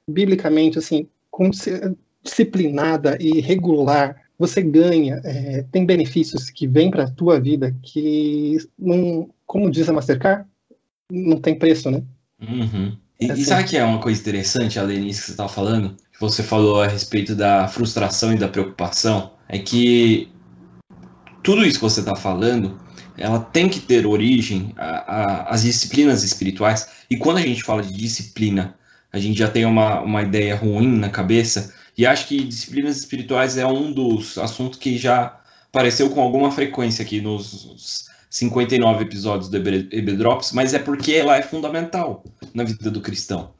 biblicamente 0.08 0.78
assim, 0.78 1.08
disciplinada 2.28 3.16
e 3.20 3.40
regular, 3.40 4.16
você 4.38 4.62
ganha, 4.62 5.20
é, 5.24 5.64
tem 5.72 5.84
benefícios 5.84 6.48
que 6.50 6.66
vêm 6.66 6.90
para 6.90 7.04
a 7.04 7.10
tua 7.10 7.40
vida 7.40 7.74
que, 7.82 8.56
não, 8.78 9.28
como 9.46 9.70
diz 9.70 9.88
a 9.88 9.92
Mastercard, 9.92 10.46
não 11.10 11.40
tem 11.40 11.58
preço, 11.58 11.90
né? 11.90 12.02
Uhum. 12.40 12.96
E, 13.20 13.26
é 13.26 13.32
assim. 13.32 13.42
e, 13.42 13.44
sabe 13.44 13.64
que 13.64 13.76
é 13.76 13.84
uma 13.84 14.00
coisa 14.00 14.20
interessante, 14.20 14.78
além 14.78 15.04
disso 15.04 15.20
que 15.20 15.26
você 15.26 15.32
estava 15.32 15.48
falando? 15.48 15.96
Que 16.12 16.20
você 16.20 16.42
falou 16.42 16.82
a 16.82 16.86
respeito 16.86 17.34
da 17.34 17.66
frustração 17.66 18.32
e 18.32 18.38
da 18.38 18.48
preocupação, 18.48 19.32
é 19.48 19.58
que 19.58 20.28
tudo 21.42 21.64
isso 21.64 21.78
que 21.78 21.84
você 21.84 22.00
está 22.00 22.14
falando 22.14 22.78
ela 23.18 23.40
tem 23.40 23.68
que 23.68 23.80
ter 23.80 24.06
origem, 24.06 24.72
a, 24.76 24.86
a, 24.86 25.42
as 25.50 25.62
disciplinas 25.62 26.22
espirituais, 26.22 26.88
e 27.10 27.16
quando 27.16 27.38
a 27.38 27.42
gente 27.42 27.62
fala 27.64 27.82
de 27.82 27.92
disciplina, 27.92 28.76
a 29.12 29.18
gente 29.18 29.38
já 29.38 29.48
tem 29.48 29.64
uma, 29.64 30.00
uma 30.00 30.22
ideia 30.22 30.54
ruim 30.54 30.86
na 30.86 31.08
cabeça, 31.08 31.74
e 31.98 32.06
acho 32.06 32.28
que 32.28 32.44
disciplinas 32.44 32.96
espirituais 32.96 33.58
é 33.58 33.66
um 33.66 33.90
dos 33.92 34.38
assuntos 34.38 34.78
que 34.78 34.96
já 34.96 35.40
apareceu 35.68 36.08
com 36.10 36.22
alguma 36.22 36.52
frequência 36.52 37.02
aqui 37.02 37.20
nos 37.20 38.08
59 38.30 39.02
episódios 39.02 39.50
do 39.50 39.56
Ebedrops, 39.56 40.52
mas 40.52 40.74
é 40.74 40.78
porque 40.78 41.12
ela 41.14 41.36
é 41.36 41.42
fundamental 41.42 42.22
na 42.54 42.62
vida 42.62 42.88
do 42.88 43.00
cristão. 43.00 43.52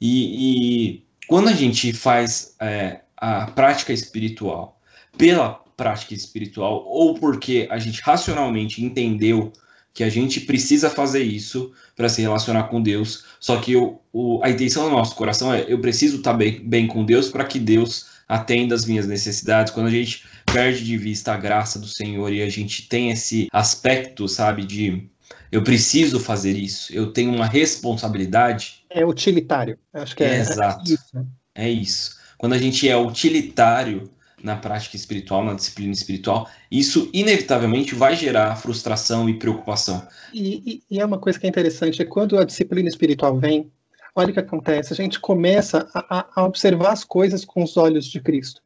E, 0.00 0.94
e 0.94 1.04
quando 1.26 1.48
a 1.48 1.52
gente 1.52 1.92
faz 1.92 2.54
é, 2.60 3.00
a 3.16 3.46
prática 3.46 3.92
espiritual 3.92 4.80
pela 5.18 5.60
prática 5.76 6.14
espiritual, 6.14 6.84
ou 6.86 7.14
porque 7.14 7.66
a 7.68 7.78
gente 7.78 8.00
racionalmente 8.00 8.84
entendeu 8.84 9.52
que 9.94 10.02
a 10.02 10.08
gente 10.08 10.40
precisa 10.40 10.88
fazer 10.88 11.22
isso 11.22 11.72
para 11.94 12.08
se 12.08 12.22
relacionar 12.22 12.64
com 12.64 12.82
Deus, 12.82 13.24
só 13.38 13.58
que 13.58 13.76
o, 13.76 14.00
o, 14.12 14.42
a 14.42 14.50
intenção 14.50 14.84
do 14.84 14.90
nosso 14.90 15.14
coração 15.14 15.52
é 15.52 15.66
eu 15.68 15.80
preciso 15.80 16.18
estar 16.18 16.32
tá 16.32 16.36
bem, 16.36 16.60
bem 16.64 16.86
com 16.86 17.04
Deus 17.04 17.28
para 17.28 17.44
que 17.44 17.58
Deus 17.58 18.06
atenda 18.26 18.74
as 18.74 18.86
minhas 18.86 19.06
necessidades. 19.06 19.72
Quando 19.72 19.88
a 19.88 19.90
gente 19.90 20.24
perde 20.46 20.84
de 20.84 20.96
vista 20.96 21.32
a 21.32 21.36
graça 21.36 21.78
do 21.78 21.86
Senhor 21.86 22.32
e 22.32 22.42
a 22.42 22.48
gente 22.48 22.88
tem 22.88 23.10
esse 23.10 23.48
aspecto, 23.52 24.26
sabe, 24.28 24.64
de 24.64 25.08
eu 25.50 25.62
preciso 25.62 26.18
fazer 26.18 26.56
isso, 26.56 26.92
eu 26.94 27.12
tenho 27.12 27.34
uma 27.34 27.46
responsabilidade. 27.46 28.84
É 28.88 29.04
utilitário, 29.04 29.78
acho 29.92 30.16
que 30.16 30.24
é, 30.24 30.36
é 30.36 30.40
exato. 30.40 30.90
É 30.90 30.94
isso. 30.94 31.26
É 31.54 31.70
isso. 31.70 32.22
Quando 32.38 32.54
a 32.54 32.58
gente 32.58 32.88
é 32.88 32.96
utilitário 32.96 34.10
na 34.42 34.56
prática 34.56 34.96
espiritual, 34.96 35.44
na 35.44 35.54
disciplina 35.54 35.92
espiritual, 35.92 36.48
isso 36.70 37.08
inevitavelmente 37.12 37.94
vai 37.94 38.16
gerar 38.16 38.56
frustração 38.56 39.28
e 39.28 39.34
preocupação. 39.34 40.06
E, 40.32 40.82
e, 40.90 40.96
e 40.96 41.00
é 41.00 41.04
uma 41.04 41.18
coisa 41.18 41.38
que 41.38 41.46
é 41.46 41.48
interessante, 41.48 42.02
é 42.02 42.04
quando 42.04 42.38
a 42.38 42.44
disciplina 42.44 42.88
espiritual 42.88 43.38
vem, 43.38 43.70
olha 44.14 44.30
o 44.30 44.32
que 44.32 44.40
acontece, 44.40 44.92
a 44.92 44.96
gente 44.96 45.20
começa 45.20 45.88
a, 45.94 46.26
a 46.34 46.44
observar 46.44 46.92
as 46.92 47.04
coisas 47.04 47.44
com 47.44 47.62
os 47.62 47.76
olhos 47.76 48.06
de 48.06 48.20
Cristo. 48.20 48.60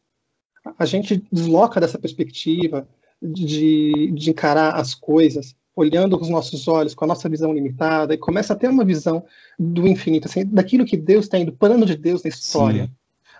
A 0.78 0.84
gente 0.84 1.22
desloca 1.30 1.80
dessa 1.80 1.98
perspectiva 1.98 2.88
de, 3.22 4.10
de 4.12 4.30
encarar 4.30 4.74
as 4.74 4.94
coisas 4.94 5.54
olhando 5.74 6.16
com 6.16 6.24
os 6.24 6.30
nossos 6.30 6.66
olhos, 6.66 6.94
com 6.94 7.04
a 7.04 7.08
nossa 7.08 7.28
visão 7.28 7.52
limitada, 7.52 8.14
e 8.14 8.18
começa 8.18 8.54
a 8.54 8.56
ter 8.56 8.68
uma 8.68 8.84
visão 8.84 9.24
do 9.58 9.86
infinito, 9.86 10.26
assim, 10.26 10.44
daquilo 10.46 10.86
que 10.86 10.96
Deus 10.96 11.28
tem, 11.28 11.44
do 11.44 11.52
plano 11.52 11.84
de 11.84 11.96
Deus 11.96 12.22
na 12.22 12.30
história. 12.30 12.84
Sim 12.86 12.90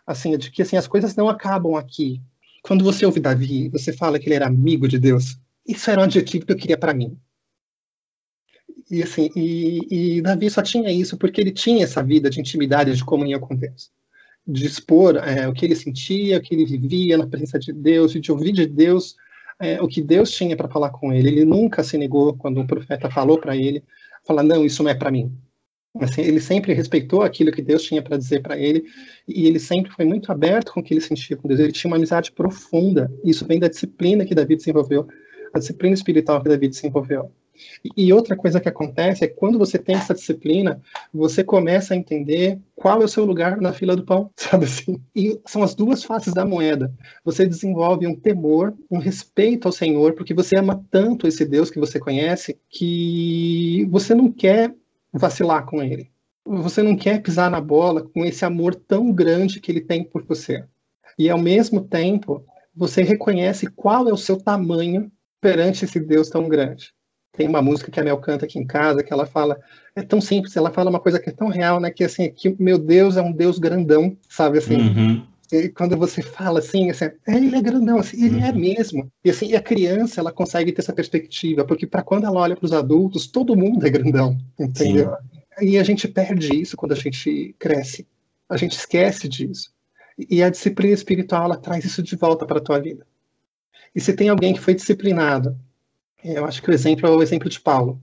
assim, 0.07 0.37
de 0.39 0.51
que 0.51 0.63
assim, 0.63 0.77
as 0.77 0.87
coisas 0.87 1.17
não 1.17 1.29
acabam 1.29 1.75
aqui. 1.75 2.23
Quando 2.63 2.85
você 2.85 3.05
ouve 3.05 3.21
Davi, 3.21 3.69
você 3.69 3.93
fala 3.93 4.19
que 4.19 4.27
ele 4.27 4.35
era 4.37 4.47
amigo 4.47 4.89
de 4.89 4.99
Deus. 4.99 5.39
Isso 5.67 5.91
era 5.91 6.01
um 6.01 6.05
adjetivo 6.05 6.47
que 6.47 6.53
eu 6.53 6.57
queria 6.57 6.79
para 6.79 6.95
mim. 6.95 7.19
E 8.91 9.03
assim, 9.03 9.31
e, 9.35 9.81
e, 9.91 10.23
Davi 10.23 10.49
só 10.49 10.63
tinha 10.63 10.91
isso 10.93 11.17
porque 11.17 11.41
ele 11.41 11.51
tinha 11.51 11.85
essa 11.85 12.03
vida 12.03 12.31
de 12.31 12.41
intimidade, 12.41 12.95
de 12.95 13.05
comunhão 13.05 13.41
com 13.41 13.57
Deus, 13.57 13.91
de 14.47 14.65
expor 14.65 15.17
é, 15.17 15.49
o 15.49 15.53
que 15.53 15.65
ele 15.65 15.75
sentia, 15.75 16.39
o 16.39 16.41
que 16.41 16.55
ele 16.55 16.65
vivia 16.65 17.19
na 17.19 17.27
presença 17.27 17.59
de 17.59 17.73
Deus, 17.73 18.15
e 18.15 18.21
de 18.21 18.31
ouvir 18.31 18.53
de 18.53 18.65
Deus 18.67 19.17
é, 19.59 19.83
o 19.83 19.89
que 19.89 20.01
Deus 20.01 20.31
tinha 20.31 20.57
para 20.57 20.69
falar 20.69 20.91
com 20.91 21.13
ele. 21.13 21.29
Ele 21.29 21.45
nunca 21.45 21.83
se 21.83 21.99
negou 21.99 22.37
quando 22.37 22.61
um 22.61 22.67
profeta 22.67 23.11
falou 23.11 23.39
para 23.39 23.57
ele, 23.57 23.83
falar 24.25 24.45
não, 24.45 24.65
isso 24.65 24.83
não 24.83 24.91
é 24.91 24.95
para 24.95 25.11
mim. 25.11 25.37
Assim, 26.00 26.23
ele 26.23 26.41
sempre 26.41 26.73
respeitou 26.73 27.23
aquilo 27.23 27.53
que 27.53 27.62
Deus 27.62 27.83
tinha 27.83 28.03
para 28.03 28.17
dizer 28.17 28.43
para 28.43 28.59
ele 28.59 28.85
e 29.26 29.47
ele 29.47 29.59
sempre 29.59 29.93
foi 29.93 30.05
muito 30.05 30.31
aberto 30.31 30.73
com 30.73 30.81
o 30.81 30.83
que 30.83 30.95
ele 30.95 31.00
sentia 31.00 31.37
com 31.37 31.49
Deus. 31.49 31.61
Ele 31.61 31.73
tinha 31.73 31.91
uma 31.91 31.97
amizade 31.97 32.33
profunda. 32.33 33.11
Isso 33.25 33.47
vem 33.47 33.59
da 33.59 33.69
disciplina 33.69 34.25
que 34.25 34.35
Davi 34.35 34.57
desenvolveu, 34.57 35.07
a 35.53 35.59
disciplina 35.59 35.95
espiritual 35.95 36.43
que 36.43 36.49
Davi 36.49 36.69
desenvolveu. 36.69 37.31
E 37.97 38.12
outra 38.12 38.37
coisa 38.37 38.61
que 38.61 38.69
acontece 38.69 39.25
é 39.25 39.29
que 39.29 39.35
quando 39.35 39.59
você 39.59 39.79
tem 39.79 39.97
essa 39.97 40.15
disciplina, 40.15 40.81
você 41.12 41.43
começa 41.43 41.95
a 41.95 41.97
entender 41.97 42.59
qual 42.75 43.00
é 43.00 43.05
o 43.05 43.09
seu 43.09 43.25
lugar 43.25 43.61
na 43.61 43.73
fila 43.73 43.97
do 43.97 44.05
pão, 44.05 44.31
sabe 44.37 44.67
assim? 44.67 45.00
E 45.15 45.41
são 45.47 45.62
as 45.62 45.75
duas 45.75 46.05
faces 46.05 46.35
da 46.35 46.45
moeda. 46.45 46.93
Você 47.25 47.47
desenvolve 47.47 48.07
um 48.07 48.15
temor, 48.15 48.75
um 48.91 48.99
respeito 48.99 49.67
ao 49.67 49.73
Senhor, 49.73 50.15
porque 50.15 50.35
você 50.35 50.59
ama 50.59 50.85
tanto 50.91 51.26
esse 51.26 51.45
Deus 51.45 51.71
que 51.71 51.81
você 51.81 51.99
conhece, 51.99 52.59
que 52.69 53.87
você 53.91 54.15
não 54.15 54.31
quer 54.31 54.75
vacilar 55.19 55.65
com 55.67 55.83
ele. 55.83 56.11
Você 56.45 56.83
não 56.83 56.97
quer 56.97 57.23
pisar 57.23 57.51
na 57.51 57.61
bola 57.61 58.03
com 58.03 58.25
esse 58.25 58.45
amor 58.45 58.75
tão 58.75 59.13
grande 59.13 59.61
que 59.61 59.73
ele 59.73 59.81
tem 59.81 60.05
por 60.05 60.25
você. 60.25 60.65
E 61.19 61.29
ao 61.29 61.39
mesmo 61.39 61.81
tempo, 61.81 62.45
você 62.75 63.03
reconhece 63.03 63.67
qual 63.67 64.09
é 64.09 64.13
o 64.13 64.17
seu 64.17 64.37
tamanho 64.37 65.11
perante 65.41 65.85
esse 65.85 65.99
Deus 65.99 66.29
tão 66.29 66.49
grande. 66.49 66.93
Tem 67.33 67.49
uma 67.49 67.61
música 67.61 67.91
que 67.91 68.01
a 68.01 68.05
Mel 68.05 68.19
canta 68.19 68.47
aqui 68.47 68.59
em 68.59 68.67
casa 68.67 69.03
que 69.03 69.13
ela 69.13 69.27
fala, 69.27 69.59
é 69.95 70.03
tão 70.03 70.21
simples, 70.21 70.57
ela 70.57 70.71
fala 70.71 70.89
uma 70.89 71.01
coisa 71.01 71.19
que 71.19 71.29
é 71.29 71.33
tão 71.33 71.49
real, 71.49 71.81
né? 71.81 71.91
Que 71.91 72.05
assim, 72.05 72.31
que 72.31 72.55
meu 72.59 72.79
Deus 72.79 73.17
é 73.17 73.23
um 73.23 73.33
Deus 73.33 73.59
grandão, 73.59 74.17
sabe 74.29 74.59
assim? 74.59 74.77
Uhum. 74.77 75.27
Quando 75.75 75.97
você 75.97 76.23
fala 76.23 76.59
assim, 76.59 76.91
assim 76.91 77.11
ele 77.26 77.55
é 77.55 77.62
grandão, 77.62 77.99
assim, 77.99 78.25
ele 78.25 78.37
é 78.37 78.43
uhum. 78.43 78.47
é 78.47 78.53
mesmo. 78.53 79.12
E 79.25 79.31
assim, 79.31 79.55
a 79.55 79.62
criança, 79.62 80.21
ela 80.21 80.33
consegue 80.33 80.73
ter 80.73 80.81
essa 80.81 80.93
perspectiva, 80.93 81.65
porque 81.65 81.87
para 81.87 82.03
quando 82.03 82.25
ela 82.25 82.41
olha 82.41 82.57
para 82.57 82.67
os 82.67 82.73
adultos, 82.73 83.26
todo 83.26 83.57
mundo 83.57 83.87
é 83.87 83.91
grandão, 83.91 84.37
entendeu? 84.59 85.11
Sim. 85.11 85.67
E 85.69 85.79
a 85.79 85.83
gente 85.83 86.07
perde 86.07 86.55
isso 86.55 86.76
quando 86.76 86.93
a 86.93 86.97
gente 86.97 87.55
cresce. 87.59 88.07
A 88.49 88.57
gente 88.57 88.76
esquece 88.76 89.29
disso. 89.29 89.73
E 90.19 90.43
a 90.43 90.50
disciplina 90.50 90.95
espiritual, 90.95 91.45
ela 91.45 91.57
traz 91.57 91.85
isso 91.85 92.03
de 92.03 92.17
volta 92.17 92.47
para 92.47 92.59
a 92.59 92.62
tua 92.62 92.79
vida. 92.79 93.07
E 93.95 94.00
se 94.00 94.12
tem 94.12 94.29
alguém 94.29 94.53
que 94.53 94.61
foi 94.61 94.75
disciplinado, 94.75 95.57
eu 96.23 96.45
acho 96.45 96.62
que 96.62 96.71
o 96.71 96.75
exemplo 96.75 97.07
é 97.07 97.11
o 97.11 97.23
exemplo 97.23 97.49
de 97.49 97.61
Paulo. 97.61 98.00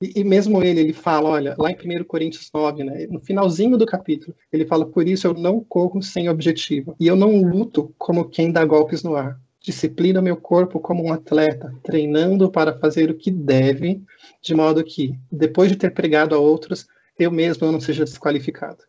E, 0.00 0.20
e, 0.20 0.24
mesmo 0.24 0.62
ele, 0.62 0.80
ele 0.80 0.92
fala, 0.94 1.28
olha, 1.28 1.54
lá 1.58 1.70
em 1.70 1.74
1 1.74 2.04
Coríntios 2.04 2.50
9, 2.52 2.84
né, 2.84 3.06
no 3.10 3.20
finalzinho 3.20 3.76
do 3.76 3.84
capítulo, 3.84 4.34
ele 4.50 4.64
fala, 4.64 4.86
por 4.86 5.06
isso 5.06 5.26
eu 5.26 5.34
não 5.34 5.62
corro 5.62 6.00
sem 6.02 6.28
objetivo, 6.28 6.96
e 6.98 7.06
eu 7.06 7.14
não 7.14 7.42
luto 7.42 7.94
como 7.98 8.28
quem 8.28 8.50
dá 8.50 8.64
golpes 8.64 9.02
no 9.02 9.14
ar. 9.14 9.38
Disciplina 9.60 10.22
meu 10.22 10.38
corpo 10.38 10.80
como 10.80 11.04
um 11.04 11.12
atleta, 11.12 11.74
treinando 11.82 12.50
para 12.50 12.78
fazer 12.78 13.10
o 13.10 13.14
que 13.14 13.30
deve, 13.30 14.02
de 14.40 14.54
modo 14.54 14.82
que, 14.82 15.14
depois 15.30 15.70
de 15.70 15.76
ter 15.76 15.90
pregado 15.90 16.34
a 16.34 16.38
outros, 16.38 16.86
eu 17.18 17.30
mesmo 17.30 17.70
não 17.70 17.78
seja 17.78 18.04
desqualificado. 18.04 18.82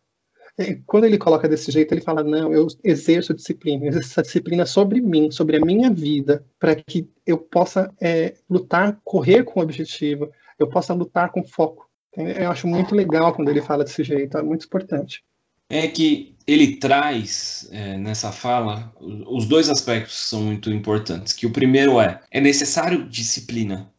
E 0.58 0.76
quando 0.86 1.04
ele 1.04 1.18
coloca 1.18 1.48
desse 1.48 1.70
jeito, 1.70 1.92
ele 1.92 2.02
fala: 2.02 2.22
Não, 2.22 2.52
eu 2.52 2.66
exerço 2.84 3.34
disciplina, 3.34 3.84
eu 3.84 3.88
exerço 3.88 4.10
essa 4.10 4.22
disciplina 4.22 4.66
sobre 4.66 5.00
mim, 5.00 5.30
sobre 5.30 5.56
a 5.56 5.60
minha 5.60 5.90
vida, 5.90 6.44
para 6.58 6.74
que 6.74 7.08
eu 7.26 7.38
possa 7.38 7.90
é, 8.00 8.34
lutar, 8.48 8.98
correr 9.02 9.44
com 9.44 9.60
o 9.60 9.62
objetivo, 9.62 10.30
eu 10.58 10.68
possa 10.68 10.94
lutar 10.94 11.30
com 11.30 11.44
foco. 11.44 11.88
Eu 12.16 12.50
acho 12.50 12.66
muito 12.66 12.94
legal 12.94 13.34
quando 13.34 13.48
ele 13.48 13.62
fala 13.62 13.84
desse 13.84 14.04
jeito, 14.04 14.36
é 14.36 14.42
muito 14.42 14.66
importante. 14.66 15.22
É 15.70 15.88
que 15.88 16.36
ele 16.46 16.76
traz 16.76 17.66
é, 17.72 17.96
nessa 17.96 18.30
fala 18.30 18.92
os 19.00 19.46
dois 19.46 19.70
aspectos 19.70 20.22
que 20.22 20.28
são 20.28 20.42
muito 20.42 20.70
importantes. 20.70 21.32
Que 21.32 21.46
o 21.46 21.52
primeiro 21.52 21.98
é 22.00 22.20
é 22.30 22.40
necessário 22.40 23.08
disciplina, 23.08 23.90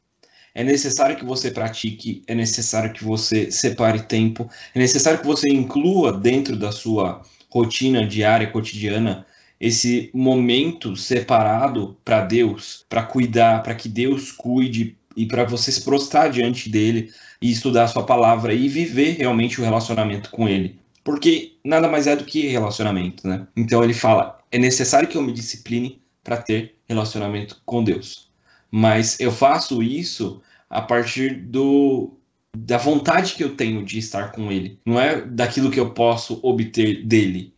é 0.53 0.63
necessário 0.63 1.15
que 1.15 1.25
você 1.25 1.50
pratique, 1.50 2.22
é 2.27 2.36
necessário 2.36 2.93
que 2.93 3.03
você 3.03 3.50
separe 3.50 4.03
tempo, 4.03 4.48
é 4.75 4.79
necessário 4.79 5.19
que 5.19 5.25
você 5.25 5.50
inclua 5.50 6.13
dentro 6.13 6.55
da 6.55 6.72
sua 6.72 7.24
rotina 7.50 8.05
diária, 8.05 8.51
cotidiana, 8.51 9.25
esse 9.60 10.12
momento 10.13 10.95
separado 10.95 11.98
para 12.03 12.22
Deus, 12.22 12.86
para 12.89 13.03
cuidar, 13.03 13.63
para 13.63 13.74
que 13.74 13.88
Deus 13.88 14.31
cuide 14.31 14.98
e 15.15 15.25
para 15.25 15.43
você 15.43 15.72
se 15.72 15.82
prostrar 15.82 16.29
diante 16.29 16.70
dele 16.70 17.12
e 17.41 17.51
estudar 17.51 17.84
a 17.84 17.88
sua 17.88 18.05
palavra 18.05 18.53
e 18.53 18.67
viver 18.67 19.17
realmente 19.17 19.60
o 19.60 19.63
relacionamento 19.63 20.29
com 20.29 20.48
ele. 20.48 20.79
Porque 21.03 21.53
nada 21.63 21.89
mais 21.89 22.08
é 22.08 22.15
do 22.15 22.24
que 22.24 22.48
relacionamento, 22.48 23.27
né? 23.27 23.46
Então 23.55 23.84
ele 23.84 23.93
fala: 23.93 24.39
é 24.51 24.58
necessário 24.58 25.08
que 25.08 25.17
eu 25.17 25.22
me 25.22 25.34
discipline 25.34 26.01
para 26.24 26.38
ter 26.38 26.75
relacionamento 26.88 27.62
com 27.65 27.84
Deus. 27.84 28.32
Mas 28.72 29.20
eu 29.20 29.32
faço 29.32 29.84
isso 29.84 30.41
a 30.70 30.82
partir 30.82 31.36
do 31.36 32.13
da 32.55 32.77
vontade 32.77 33.34
que 33.34 33.43
eu 33.43 33.55
tenho 33.55 33.84
de 33.84 33.98
estar 33.98 34.32
com 34.32 34.51
ele. 34.51 34.79
Não 34.86 35.00
é 35.00 35.22
daquilo 35.22 35.72
que 35.72 35.79
eu 35.79 35.89
posso 35.91 36.39
obter 36.43 37.03
dele 37.03 37.53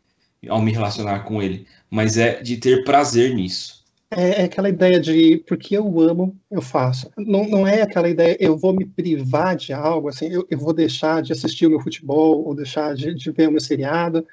ao 0.49 0.61
me 0.61 0.71
relacionar 0.71 1.21
com 1.21 1.41
ele, 1.41 1.67
mas 1.89 2.17
é 2.17 2.41
de 2.41 2.57
ter 2.57 2.83
prazer 2.83 3.33
nisso. 3.33 3.84
É, 4.15 4.41
é, 4.41 4.43
aquela 4.45 4.69
ideia 4.69 4.97
de 4.97 5.43
porque 5.45 5.75
eu 5.77 5.99
amo, 5.99 6.39
eu 6.49 6.61
faço. 6.61 7.11
Não, 7.17 7.45
não 7.49 7.67
é 7.67 7.81
aquela 7.81 8.07
ideia, 8.07 8.37
eu 8.39 8.57
vou 8.57 8.73
me 8.73 8.85
privar 8.85 9.57
de 9.57 9.73
algo, 9.73 10.07
assim, 10.07 10.27
eu, 10.27 10.47
eu 10.49 10.57
vou 10.57 10.73
deixar 10.73 11.21
de 11.21 11.33
assistir 11.33 11.65
o 11.67 11.69
meu 11.69 11.81
futebol, 11.81 12.45
ou 12.45 12.55
deixar 12.55 12.95
de, 12.95 13.13
de 13.13 13.31
ver 13.31 13.49
o 13.49 13.51
meu 13.51 13.59
seriado, 13.59 14.25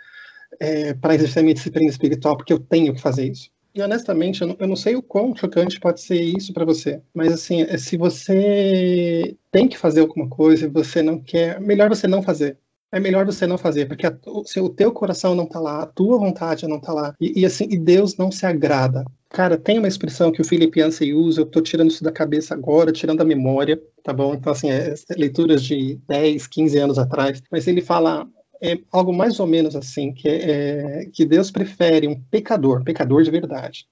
é, 0.61 0.95
para 0.95 1.17
exercer 1.17 1.43
minha 1.43 1.55
disciplina 1.55 1.91
espiritual, 1.91 2.37
porque 2.37 2.53
eu 2.53 2.61
tenho 2.61 2.95
que 2.95 3.01
fazer 3.01 3.29
isso. 3.29 3.51
E 3.75 3.83
honestamente, 3.83 4.43
eu 4.43 4.49
não, 4.49 4.57
eu 4.61 4.69
não 4.69 4.77
sei 4.77 4.95
o 4.95 5.03
quão 5.03 5.35
chocante 5.35 5.81
pode 5.81 6.01
ser 6.01 6.21
isso 6.21 6.53
para 6.53 6.65
você, 6.65 7.03
mas 7.13 7.33
assim, 7.33 7.63
é, 7.63 7.77
se 7.77 7.97
você 7.97 9.37
tem 9.51 9.67
que 9.67 9.77
fazer 9.77 10.03
alguma 10.03 10.29
coisa 10.29 10.67
e 10.67 10.69
você 10.69 11.03
não 11.03 11.19
quer, 11.19 11.61
melhor 11.61 11.89
você 11.89 12.07
não 12.07 12.23
fazer 12.23 12.57
é 12.93 13.01
melhor 13.01 13.25
você 13.25 13.47
não 13.47 13.57
fazer, 13.57 13.87
porque 13.87 14.07
a, 14.07 14.15
o, 14.27 14.45
o 14.65 14.69
teu 14.69 14.93
coração 14.93 15.35
não 15.35 15.45
está 15.45 15.59
lá, 15.59 15.83
a 15.83 15.87
tua 15.87 16.19
vontade 16.19 16.69
não 16.69 16.77
está 16.77 16.93
lá. 16.93 17.15
E, 17.19 17.41
e, 17.41 17.47
assim, 17.47 17.67
e 17.71 17.79
Deus 17.79 18.19
não 18.19 18.31
se 18.31 18.45
agrada 18.45 19.05
Cara, 19.33 19.57
tem 19.57 19.79
uma 19.79 19.89
expressão 19.89 20.31
que 20.31 20.43
o 20.43 20.45
Felipe 20.45 20.79
Yancey 20.79 21.15
usa, 21.15 21.41
eu 21.41 21.47
estou 21.47 21.63
tirando 21.63 21.91
isso 21.91 22.05
da 22.05 22.13
cabeça 22.13 22.53
agora, 22.53 22.93
tirando 22.93 23.21
da 23.21 23.25
memória, 23.25 23.83
tá 24.05 24.13
bom? 24.13 24.35
Então, 24.35 24.53
assim, 24.53 24.71
é, 24.71 24.93
é 24.93 25.15
leituras 25.17 25.63
de 25.63 25.99
10, 26.07 26.47
15 26.47 26.79
anos 26.79 26.99
atrás, 26.99 27.43
mas 27.51 27.67
ele 27.67 27.81
fala 27.81 28.29
é, 28.61 28.79
algo 28.93 29.11
mais 29.11 29.41
ou 29.41 29.47
menos 29.47 29.75
assim, 29.75 30.13
que, 30.13 30.29
é, 30.29 31.07
que 31.11 31.25
Deus 31.25 31.51
prefere 31.51 32.07
um 32.07 32.21
pecador, 32.21 32.85
pecador 32.85 33.23
de 33.23 33.31
verdade, 33.31 33.87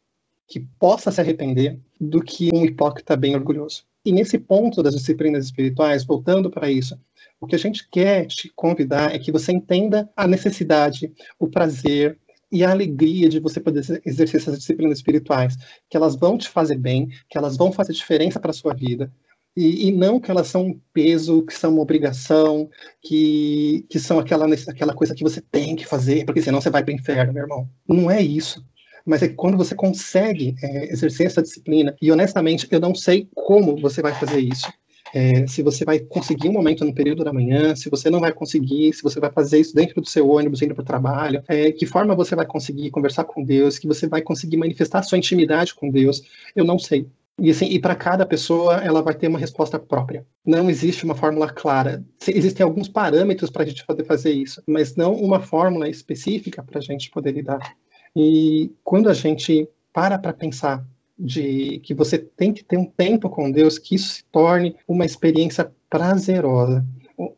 que 0.47 0.61
possa 0.79 1.11
se 1.11 1.23
arrepender, 1.23 1.79
do 1.99 2.23
que 2.23 2.51
um 2.53 2.63
hipócrita 2.63 3.17
bem 3.17 3.35
orgulhoso. 3.35 3.85
E 4.05 4.13
nesse 4.13 4.39
ponto 4.39 4.83
das 4.83 4.95
disciplinas 4.95 5.47
espirituais, 5.47 6.05
voltando 6.05 6.51
para 6.51 6.71
isso, 6.71 7.01
o 7.41 7.47
que 7.47 7.55
a 7.55 7.59
gente 7.59 7.89
quer 7.91 8.27
te 8.27 8.53
convidar 8.55 9.15
é 9.15 9.19
que 9.19 9.33
você 9.33 9.53
entenda 9.53 10.07
a 10.15 10.29
necessidade, 10.29 11.11
o 11.39 11.49
prazer, 11.49 12.19
e 12.51 12.65
a 12.65 12.71
alegria 12.71 13.29
de 13.29 13.39
você 13.39 13.61
poder 13.61 13.81
exercer 14.05 14.41
essas 14.41 14.59
disciplinas 14.59 14.99
espirituais, 14.99 15.57
que 15.89 15.97
elas 15.97 16.17
vão 16.17 16.37
te 16.37 16.49
fazer 16.49 16.77
bem, 16.77 17.09
que 17.29 17.39
elas 17.39 17.57
vão 17.57 17.73
fazer 17.73 17.93
diferença 17.93 18.41
para 18.41 18.51
a 18.51 18.55
sua 18.55 18.75
vida, 18.75 19.13
e, 19.57 19.89
e, 19.89 19.93
não 19.93 20.21
que 20.21 20.31
elas 20.31 20.47
são 20.47 20.69
um 20.69 20.81
peso, 20.93 21.43
que 21.43 21.53
são 21.53 21.73
uma 21.73 21.83
obrigação, 21.83 22.71
que, 23.03 23.85
que 23.91 23.99
são 23.99 24.19
aquela, 24.19 24.47
aquela 24.69 24.95
coisa 24.95 25.15
que 25.15 25.25
você 25.25 25.41
tem 25.41 25.75
que 25.75 25.85
fazer, 25.85 26.25
porque 26.25 26.41
senão 26.41 26.61
você 26.61 26.71
vai 26.71 26.85
para 26.85 26.93
o 26.93 26.95
inferno, 26.95 27.33
meu 27.33 27.43
irmão. 27.43 27.69
Não 27.87 28.11
é 28.11 28.23
isso. 28.23 28.65
Mas 29.05 29.23
é 29.23 29.29
que 29.29 29.35
quando 29.35 29.57
você 29.57 29.75
consegue 29.75 30.55
é, 30.63 30.93
exercer 30.93 31.27
essa 31.27 31.43
disciplina, 31.43 31.97
e 32.01 32.13
honestamente, 32.13 32.69
eu 32.71 32.79
não 32.79 32.95
sei 32.95 33.29
como 33.35 33.77
você 33.81 34.01
vai 34.01 34.15
fazer 34.15 34.41
isso, 34.41 34.73
é, 35.15 35.47
se 35.47 35.63
você 35.63 35.85
vai 35.85 35.99
conseguir 35.99 36.49
um 36.49 36.53
momento 36.53 36.85
no 36.85 36.95
período 36.95 37.25
da 37.25 37.33
manhã, 37.33 37.75
se 37.75 37.91
você 37.91 38.09
não 38.11 38.21
vai 38.21 38.33
conseguir, 38.33 38.93
se 38.93 39.03
você 39.03 39.19
vai 39.19 39.31
fazer 39.31 39.59
isso 39.59 39.75
dentro 39.75 40.01
do 40.01 40.09
seu 40.09 40.29
ônibus, 40.29 40.63
indo 40.63 40.75
para 40.75 40.83
o 40.83 40.87
trabalho, 40.87 41.43
é, 41.49 41.73
que 41.73 41.87
forma 41.87 42.15
você 42.15 42.37
vai 42.37 42.47
conseguir 42.47 42.91
conversar 42.91 43.25
com 43.25 43.43
Deus, 43.43 43.79
que 43.79 43.87
você 43.87 44.07
vai 44.07 44.23
conseguir 44.23 44.57
manifestar 44.57 45.03
sua 45.03 45.19
intimidade 45.19 45.75
com 45.75 45.91
Deus, 45.91 46.23
eu 46.55 46.65
não 46.65 46.79
sei. 46.79 47.07
E, 47.41 47.51
assim, 47.51 47.67
e 47.67 47.79
para 47.79 47.95
cada 47.95 48.27
pessoa, 48.27 48.77
ela 48.85 49.01
vai 49.01 49.15
ter 49.15 49.27
uma 49.27 49.39
resposta 49.39 49.79
própria. 49.79 50.27
Não 50.45 50.69
existe 50.69 51.05
uma 51.05 51.15
fórmula 51.15 51.49
clara. 51.49 52.05
Existem 52.29 52.63
alguns 52.63 52.87
parâmetros 52.87 53.51
para 53.51 53.63
a 53.63 53.67
gente 53.67 53.85
poder 53.87 54.05
fazer 54.05 54.33
isso, 54.33 54.63
mas 54.67 54.95
não 54.95 55.15
uma 55.15 55.41
fórmula 55.41 55.89
específica 55.89 56.63
para 56.63 56.79
a 56.79 56.83
gente 56.83 57.11
poder 57.11 57.33
lidar. 57.33 57.75
E 58.15 58.71
quando 58.85 59.09
a 59.09 59.15
gente 59.15 59.67
para 59.93 60.19
para 60.19 60.35
pensar 60.35 60.85
de 61.21 61.81
que 61.85 61.93
você 61.93 62.19
tem 62.19 62.53
que 62.53 62.65
ter 62.65 62.79
um 62.79 62.87
tempo 62.87 63.29
com 63.29 63.51
Deus, 63.51 63.79
que 63.79 63.95
isso 63.95 64.15
se 64.15 64.25
torne 64.33 64.75
uma 64.89 65.05
experiência 65.05 65.71
prazerosa, 65.91 66.85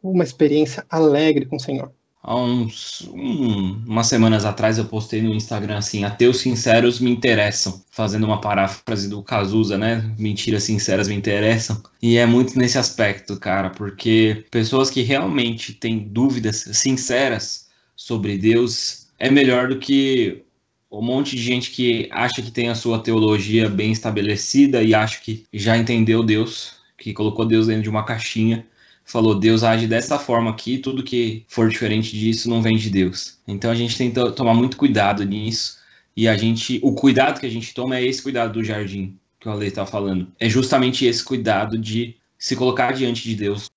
uma 0.02 0.22
experiência 0.22 0.86
alegre 0.88 1.46
com 1.46 1.56
o 1.56 1.60
Senhor. 1.60 1.90
Há 2.24 2.36
uns 2.36 3.10
um, 3.12 3.82
umas 3.84 4.06
semanas 4.06 4.44
atrás 4.44 4.78
eu 4.78 4.84
postei 4.84 5.20
no 5.20 5.34
Instagram 5.34 5.78
assim, 5.78 6.04
ateus 6.04 6.38
sinceros 6.38 7.00
me 7.00 7.10
interessam, 7.10 7.82
fazendo 7.90 8.24
uma 8.24 8.40
paráfrase 8.40 9.08
do 9.08 9.24
Cazuza, 9.24 9.76
né? 9.76 10.14
Mentiras 10.16 10.62
sinceras 10.62 11.08
me 11.08 11.16
interessam. 11.16 11.82
E 12.00 12.16
é 12.16 12.24
muito 12.24 12.56
nesse 12.56 12.78
aspecto, 12.78 13.36
cara, 13.40 13.70
porque 13.70 14.44
pessoas 14.52 14.88
que 14.88 15.02
realmente 15.02 15.72
têm 15.72 15.98
dúvidas 15.98 16.68
sinceras 16.72 17.66
sobre 17.96 18.38
Deus 18.38 19.08
é 19.18 19.28
melhor 19.28 19.68
do 19.68 19.80
que 19.80 20.44
um 20.92 21.02
monte 21.02 21.34
de 21.34 21.42
gente 21.42 21.70
que 21.70 22.06
acha 22.10 22.42
que 22.42 22.50
tem 22.50 22.68
a 22.68 22.74
sua 22.74 22.98
teologia 22.98 23.68
bem 23.68 23.90
estabelecida 23.90 24.82
e 24.82 24.94
acha 24.94 25.20
que 25.20 25.44
já 25.52 25.76
entendeu 25.76 26.22
Deus, 26.22 26.74
que 26.98 27.14
colocou 27.14 27.46
Deus 27.46 27.66
dentro 27.66 27.84
de 27.84 27.90
uma 27.90 28.04
caixinha, 28.04 28.66
falou 29.04 29.34
Deus 29.34 29.64
age 29.64 29.86
dessa 29.86 30.18
forma 30.18 30.50
aqui, 30.50 30.76
tudo 30.76 31.02
que 31.02 31.44
for 31.48 31.68
diferente 31.68 32.16
disso 32.16 32.48
não 32.48 32.60
vem 32.60 32.76
de 32.76 32.90
Deus. 32.90 33.38
Então 33.48 33.70
a 33.70 33.74
gente 33.74 33.96
tem 33.96 34.10
que 34.10 34.30
tomar 34.32 34.54
muito 34.54 34.76
cuidado 34.76 35.24
nisso 35.24 35.78
e 36.14 36.28
a 36.28 36.36
gente, 36.36 36.78
o 36.82 36.92
cuidado 36.92 37.40
que 37.40 37.46
a 37.46 37.50
gente 37.50 37.72
toma 37.72 37.96
é 37.96 38.04
esse 38.04 38.22
cuidado 38.22 38.52
do 38.52 38.62
jardim 38.62 39.16
que 39.40 39.48
o 39.48 39.52
Ale 39.52 39.66
está 39.66 39.86
falando. 39.86 40.30
É 40.38 40.48
justamente 40.48 41.06
esse 41.06 41.24
cuidado 41.24 41.78
de 41.78 42.16
se 42.38 42.54
colocar 42.54 42.92
diante 42.92 43.22
de 43.24 43.34
Deus 43.34 43.71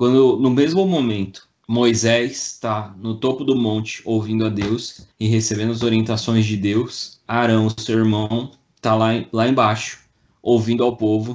Quando 0.00 0.38
no 0.38 0.48
mesmo 0.48 0.86
momento 0.86 1.46
Moisés 1.68 2.54
está 2.54 2.96
no 3.02 3.16
topo 3.16 3.44
do 3.44 3.54
monte 3.54 4.00
ouvindo 4.06 4.46
a 4.46 4.48
Deus 4.48 5.06
e 5.20 5.28
recebendo 5.28 5.72
as 5.72 5.82
orientações 5.82 6.46
de 6.46 6.56
Deus, 6.56 7.20
Arão, 7.28 7.68
seu 7.68 7.98
irmão, 7.98 8.50
está 8.74 8.94
lá, 8.94 9.08
lá 9.30 9.46
embaixo 9.46 9.98
ouvindo 10.42 10.82
ao 10.82 10.96
povo, 10.96 11.34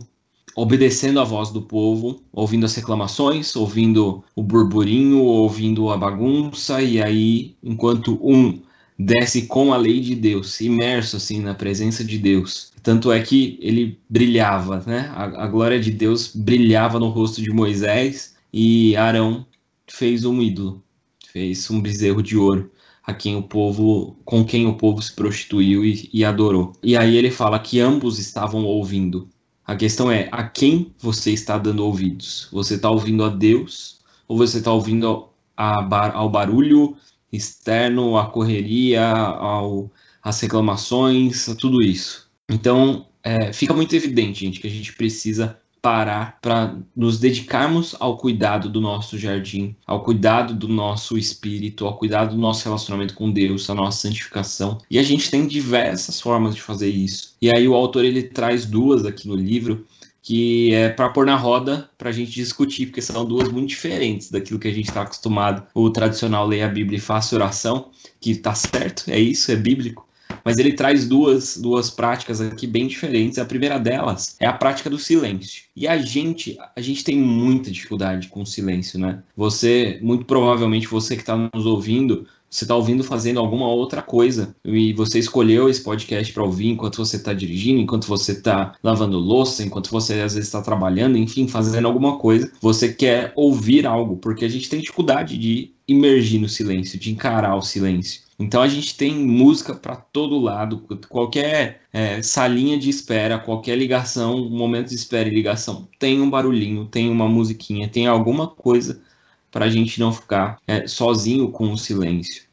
obedecendo 0.56 1.20
a 1.20 1.24
voz 1.24 1.52
do 1.52 1.62
povo, 1.62 2.24
ouvindo 2.34 2.66
as 2.66 2.74
reclamações, 2.74 3.56
ouvindo 3.56 4.24
o 4.36 4.42
burburinho, 4.42 5.20
ouvindo 5.20 5.92
a 5.92 5.98
bagunça, 5.98 6.82
e 6.82 7.00
aí, 7.00 7.56
enquanto 7.64 8.20
um 8.20 8.60
desce 8.98 9.44
com 9.44 9.74
a 9.74 9.78
lei 9.78 10.00
de 10.00 10.16
Deus, 10.16 10.60
imerso 10.60 11.18
assim 11.18 11.40
na 11.40 11.54
presença 11.54 12.04
de 12.04 12.18
Deus. 12.18 12.72
Tanto 12.82 13.12
é 13.12 13.20
que 13.20 13.60
ele 13.62 14.00
brilhava, 14.10 14.84
né? 14.88 15.12
A, 15.14 15.44
a 15.44 15.48
glória 15.48 15.80
de 15.80 15.92
Deus 15.92 16.32
brilhava 16.34 16.98
no 16.98 17.10
rosto 17.10 17.44
de 17.44 17.52
Moisés 17.52 18.34
e 18.58 18.96
Arão 18.96 19.46
fez 19.86 20.24
um 20.24 20.42
ídolo, 20.42 20.82
fez 21.28 21.70
um 21.70 21.82
bezerro 21.82 22.24
de 22.24 22.38
ouro 22.38 22.72
a 23.04 23.14
quem 23.14 23.36
o 23.36 23.44
povo, 23.44 24.18
com 24.24 24.46
quem 24.46 24.66
o 24.66 24.78
povo 24.78 25.02
se 25.02 25.14
prostituiu 25.14 25.84
e, 25.84 26.10
e 26.14 26.24
adorou. 26.24 26.72
E 26.82 26.96
aí 26.96 27.18
ele 27.18 27.30
fala 27.30 27.60
que 27.60 27.82
ambos 27.82 28.18
estavam 28.18 28.64
ouvindo. 28.64 29.28
A 29.66 29.76
questão 29.76 30.10
é 30.10 30.30
a 30.32 30.48
quem 30.48 30.96
você 30.98 31.32
está 31.32 31.58
dando 31.58 31.84
ouvidos? 31.86 32.48
Você 32.50 32.76
está 32.76 32.90
ouvindo 32.90 33.26
a 33.26 33.30
Deus 33.30 34.00
ou 34.26 34.38
você 34.38 34.60
está 34.60 34.72
ouvindo 34.72 35.28
a, 35.58 36.16
ao 36.16 36.30
barulho 36.30 36.96
externo, 37.34 38.18
à 38.18 38.28
correria, 38.28 39.06
ao, 39.06 39.92
às 40.24 40.40
reclamações, 40.40 41.50
a 41.50 41.56
tudo 41.56 41.82
isso? 41.82 42.32
Então 42.50 43.08
é, 43.22 43.52
fica 43.52 43.74
muito 43.74 43.94
evidente, 43.94 44.46
gente, 44.46 44.62
que 44.62 44.68
a 44.68 44.72
gente 44.72 44.94
precisa 44.94 45.60
parar 45.86 46.40
para 46.42 46.76
nos 46.96 47.20
dedicarmos 47.20 47.96
ao 48.00 48.18
cuidado 48.18 48.68
do 48.68 48.82
nosso 48.82 49.20
jardim, 49.20 49.76
ao 49.86 50.02
cuidado 50.02 50.56
do 50.56 50.68
nosso 50.68 51.16
espírito, 51.16 51.86
ao 51.86 51.96
cuidado 51.96 52.34
do 52.34 52.42
nosso 52.42 52.66
relacionamento 52.66 53.14
com 53.14 53.32
Deus, 53.32 53.70
a 53.70 53.76
nossa 53.76 54.08
santificação. 54.08 54.80
E 54.90 54.98
a 54.98 55.04
gente 55.04 55.30
tem 55.30 55.46
diversas 55.46 56.20
formas 56.20 56.56
de 56.56 56.62
fazer 56.64 56.90
isso. 56.90 57.36
E 57.40 57.56
aí 57.56 57.68
o 57.68 57.76
autor 57.76 58.04
ele 58.04 58.24
traz 58.24 58.66
duas 58.66 59.06
aqui 59.06 59.28
no 59.28 59.36
livro 59.36 59.86
que 60.24 60.74
é 60.74 60.90
para 60.90 61.10
pôr 61.10 61.24
na 61.24 61.36
roda 61.36 61.88
para 62.00 62.10
a 62.10 62.12
gente 62.12 62.32
discutir, 62.32 62.88
porque 62.88 63.00
são 63.00 63.24
duas 63.24 63.48
muito 63.50 63.70
diferentes 63.70 64.32
daquilo 64.32 64.58
que 64.58 64.68
a 64.68 64.74
gente 64.74 64.88
está 64.88 65.04
acostumado. 65.04 65.68
O 65.72 65.92
tradicional 65.92 66.48
leia 66.48 66.66
a 66.66 66.70
Bíblia 66.70 66.98
e 66.98 67.00
faça 67.00 67.36
oração, 67.36 67.92
que 68.20 68.32
está 68.32 68.56
certo, 68.56 69.04
é 69.08 69.20
isso, 69.20 69.52
é 69.52 69.56
bíblico. 69.56 70.08
Mas 70.46 70.60
ele 70.60 70.74
traz 70.74 71.08
duas, 71.08 71.58
duas 71.58 71.90
práticas 71.90 72.40
aqui 72.40 72.68
bem 72.68 72.86
diferentes. 72.86 73.40
A 73.40 73.46
primeira 73.46 73.80
delas 73.80 74.36
é 74.40 74.46
a 74.46 74.54
prática 74.54 74.92
do 74.92 75.00
silêncio. 75.00 75.64
E 75.76 75.88
a 75.88 75.98
gente, 75.98 76.56
a 76.76 76.82
gente 76.82 77.04
tem 77.04 77.18
muita 77.18 77.72
dificuldade 77.72 78.28
com 78.28 78.44
o 78.44 78.46
silêncio, 78.46 79.00
né? 79.00 79.24
Você, 79.36 80.00
muito 80.04 80.24
provavelmente, 80.26 80.88
você 80.88 81.16
que 81.16 81.24
está 81.24 81.50
nos 81.52 81.66
ouvindo, 81.66 82.28
você 82.48 82.64
está 82.64 82.76
ouvindo 82.76 83.04
fazendo 83.04 83.40
alguma 83.40 83.68
outra 83.68 84.02
coisa 84.02 84.56
e 84.64 84.94
você 84.94 85.20
escolheu 85.20 85.68
esse 85.68 85.82
podcast 85.82 86.32
para 86.32 86.44
ouvir 86.44 86.70
enquanto 86.70 86.98
você 86.98 87.18
está 87.18 87.34
dirigindo, 87.34 87.82
enquanto 87.82 88.08
você 88.08 88.32
está 88.32 88.76
lavando 88.84 89.18
louça, 89.18 89.64
enquanto 89.64 89.90
você 89.90 90.14
às 90.22 90.36
vezes 90.36 90.48
está 90.48 90.62
trabalhando, 90.62 91.18
enfim, 91.18 91.48
fazendo 91.48 91.88
alguma 91.88 92.18
coisa. 92.18 92.52
Você 92.62 92.94
quer 92.94 93.34
ouvir 93.36 93.86
algo, 93.86 94.18
porque 94.18 94.46
a 94.46 94.50
gente 94.50 94.70
tem 94.70 94.80
dificuldade 94.80 95.38
de 95.38 95.74
imergir 95.88 96.40
no 96.40 96.48
silêncio, 96.48 97.00
de 97.00 97.12
encarar 97.12 97.56
o 97.56 97.62
silêncio. 97.62 98.22
Então 98.38 98.62
a 98.62 98.68
gente 98.68 98.98
tem 98.98 99.16
música 99.16 99.74
para 99.74 99.96
todo 99.96 100.40
lado, 100.40 100.86
qualquer 101.08 101.82
é, 101.94 102.22
salinha 102.22 102.78
de 102.78 102.90
espera, 102.90 103.40
qualquer 103.40 103.78
ligação, 103.78 104.50
momento 104.50 104.90
de 104.90 104.96
espera 104.96 105.30
e 105.30 105.34
ligação, 105.34 105.88
tem 105.98 106.22
um 106.22 106.30
barulhinho, 106.30 106.86
tem 106.86 107.10
uma 107.10 107.30
musiquinha, 107.30 107.88
tem 107.88 108.08
alguma 108.08 108.48
coisa 108.48 109.02
para 109.50 109.66
a 109.66 109.70
gente 109.70 110.00
não 110.02 110.12
ficar 110.12 110.60
é, 110.68 110.86
sozinho 110.86 111.50
com 111.50 111.72
o 111.72 111.78
silêncio. 111.78 112.44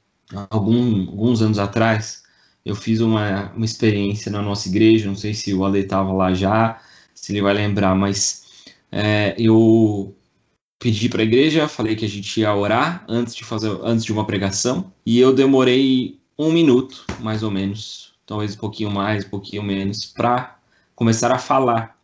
Algum, 0.50 1.08
alguns 1.08 1.42
anos 1.42 1.58
atrás, 1.58 2.22
eu 2.64 2.76
fiz 2.76 3.00
uma, 3.00 3.50
uma 3.52 3.64
experiência 3.64 4.30
na 4.30 4.40
nossa 4.40 4.68
igreja, 4.68 5.08
não 5.08 5.16
sei 5.16 5.34
se 5.34 5.52
o 5.52 5.64
Ale 5.64 5.80
estava 5.80 6.12
lá 6.12 6.32
já, 6.32 6.80
se 7.12 7.32
ele 7.32 7.42
vai 7.42 7.54
lembrar, 7.54 7.94
mas 7.96 8.42
é, 8.90 9.34
eu 9.36 10.14
pedi 10.82 11.08
para 11.08 11.22
a 11.22 11.24
igreja, 11.24 11.68
falei 11.68 11.94
que 11.94 12.04
a 12.04 12.08
gente 12.08 12.40
ia 12.40 12.52
orar 12.52 13.04
antes 13.08 13.36
de 13.36 13.44
fazer, 13.44 13.70
antes 13.84 14.04
de 14.04 14.12
uma 14.12 14.26
pregação, 14.26 14.92
e 15.06 15.20
eu 15.20 15.32
demorei 15.32 16.18
um 16.36 16.50
minuto, 16.50 17.04
mais 17.20 17.44
ou 17.44 17.52
menos, 17.52 18.14
talvez 18.26 18.56
um 18.56 18.58
pouquinho 18.58 18.90
mais, 18.90 19.24
um 19.24 19.28
pouquinho 19.28 19.62
menos, 19.62 20.04
para 20.04 20.58
começar 20.96 21.30
a 21.30 21.38
falar 21.38 21.96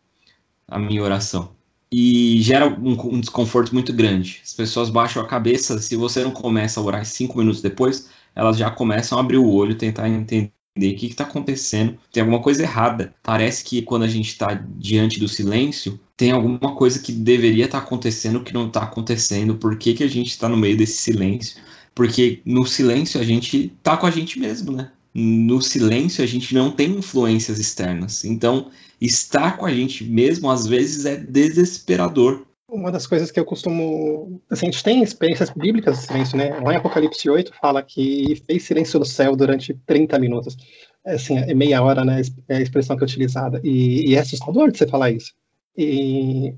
a 0.69 0.79
minha 0.79 1.03
oração. 1.03 1.51
E 1.91 2.41
gera 2.41 2.69
um, 2.69 2.93
um, 3.15 3.21
desconforto 3.21 3.75
muito 3.75 3.93
grande. 3.93 4.41
As 4.45 4.55
pessoas 4.55 4.91
baixam 4.91 5.23
a 5.23 5.27
cabeça, 5.27 5.79
se 5.81 5.97
você 5.97 6.23
não 6.23 6.31
começa 6.31 6.79
a 6.79 6.83
orar 6.83 7.05
cinco 7.05 7.39
minutos 7.39 7.61
depois, 7.61 8.09
elas 8.33 8.57
já 8.57 8.71
começam 8.71 9.19
a 9.19 9.23
abrir 9.23 9.39
o 9.39 9.51
olho, 9.51 9.75
tentar 9.75 10.09
entender 10.09 10.53
o 10.79 10.97
que 10.97 11.07
está 11.07 11.25
acontecendo. 11.25 11.99
Tem 12.13 12.21
alguma 12.23 12.41
coisa 12.41 12.63
errada. 12.63 13.15
Parece 13.23 13.65
que 13.65 13.83
quando 13.83 14.05
a 14.05 14.09
gente 14.09 14.29
está 14.29 14.55
diante 14.77 15.21
do 15.21 15.29
silêncio, 15.29 15.99
tem 16.17 16.33
alguma 16.33 16.75
coisa 16.75 16.99
que 16.99 17.13
deveria 17.13 17.67
estar 17.67 17.81
tá 17.81 17.87
acontecendo 17.87 18.43
que 18.43 18.53
não 18.53 18.67
está 18.67 18.83
acontecendo. 18.83 19.55
Por 19.55 19.77
que, 19.77 19.95
que 19.95 20.05
a 20.05 20.09
gente 20.09 20.29
está 20.29 20.49
no 20.49 20.57
meio 20.57 20.77
desse 20.77 20.99
silêncio? 20.99 21.61
Porque 21.95 22.41
no 22.45 22.67
silêncio 22.67 23.21
a 23.21 23.25
gente 23.25 23.73
tá 23.83 23.97
com 23.97 24.07
a 24.07 24.11
gente 24.11 24.39
mesmo, 24.39 24.73
né? 24.73 24.91
No 25.15 25.61
silêncio 25.63 26.23
a 26.23 26.27
gente 26.27 26.55
não 26.55 26.71
tem 26.71 26.91
influências 26.91 27.59
externas. 27.59 28.25
Então, 28.25 28.71
estar 29.01 29.57
com 29.57 29.67
a 29.67 29.73
gente 29.73 30.05
mesmo 30.05 30.51
às 30.51 30.67
vezes 30.67 31.07
é 31.07 31.17
desesperador. 31.17 32.45
Uma 32.69 32.93
das 32.93 33.07
coisas 33.07 33.31
que 33.31 33.41
eu 33.41 33.47
costumo. 33.47 34.43
Assim, 34.51 34.69
a 34.69 34.71
gente 34.71 34.85
tem 34.85 35.03
experiências 35.03 35.49
bíblicas 35.51 35.99
de 35.99 36.07
silêncio, 36.07 36.37
né? 36.37 36.51
Lá 36.61 36.75
em 36.75 36.77
Apocalipse 36.77 37.29
8 37.29 37.55
fala 37.59 37.83
que 37.83 38.43
fez 38.47 38.63
silêncio 38.65 38.99
no 38.99 39.07
céu 39.07 39.35
durante 39.35 39.73
30 39.87 40.19
minutos. 40.19 40.55
É, 41.03 41.15
assim, 41.15 41.39
é 41.39 41.55
meia 41.55 41.83
hora, 41.83 42.05
né? 42.05 42.21
É 42.47 42.57
a 42.57 42.61
expressão 42.61 42.95
que 42.95 43.03
é 43.03 43.07
utilizada. 43.07 43.59
E, 43.65 44.11
e 44.11 44.15
é 44.17 44.19
assustador 44.19 44.71
de 44.71 44.77
você 44.77 44.87
falar 44.87 45.11
isso. 45.11 45.33
E 45.79 46.55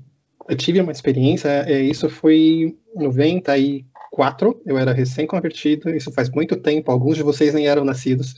eu 0.49 0.57
tive 0.57 0.81
uma 0.81 0.91
experiência, 0.91 1.47
é, 1.47 1.81
isso 1.81 2.09
foi 2.09 2.75
em 2.97 3.03
94, 3.03 4.61
eu 4.65 4.77
era 4.77 4.91
recém-convertido, 4.91 5.89
isso 5.91 6.11
faz 6.11 6.29
muito 6.29 6.57
tempo, 6.57 6.91
alguns 6.91 7.15
de 7.15 7.23
vocês 7.23 7.53
nem 7.53 7.67
eram 7.67 7.85
nascidos, 7.85 8.33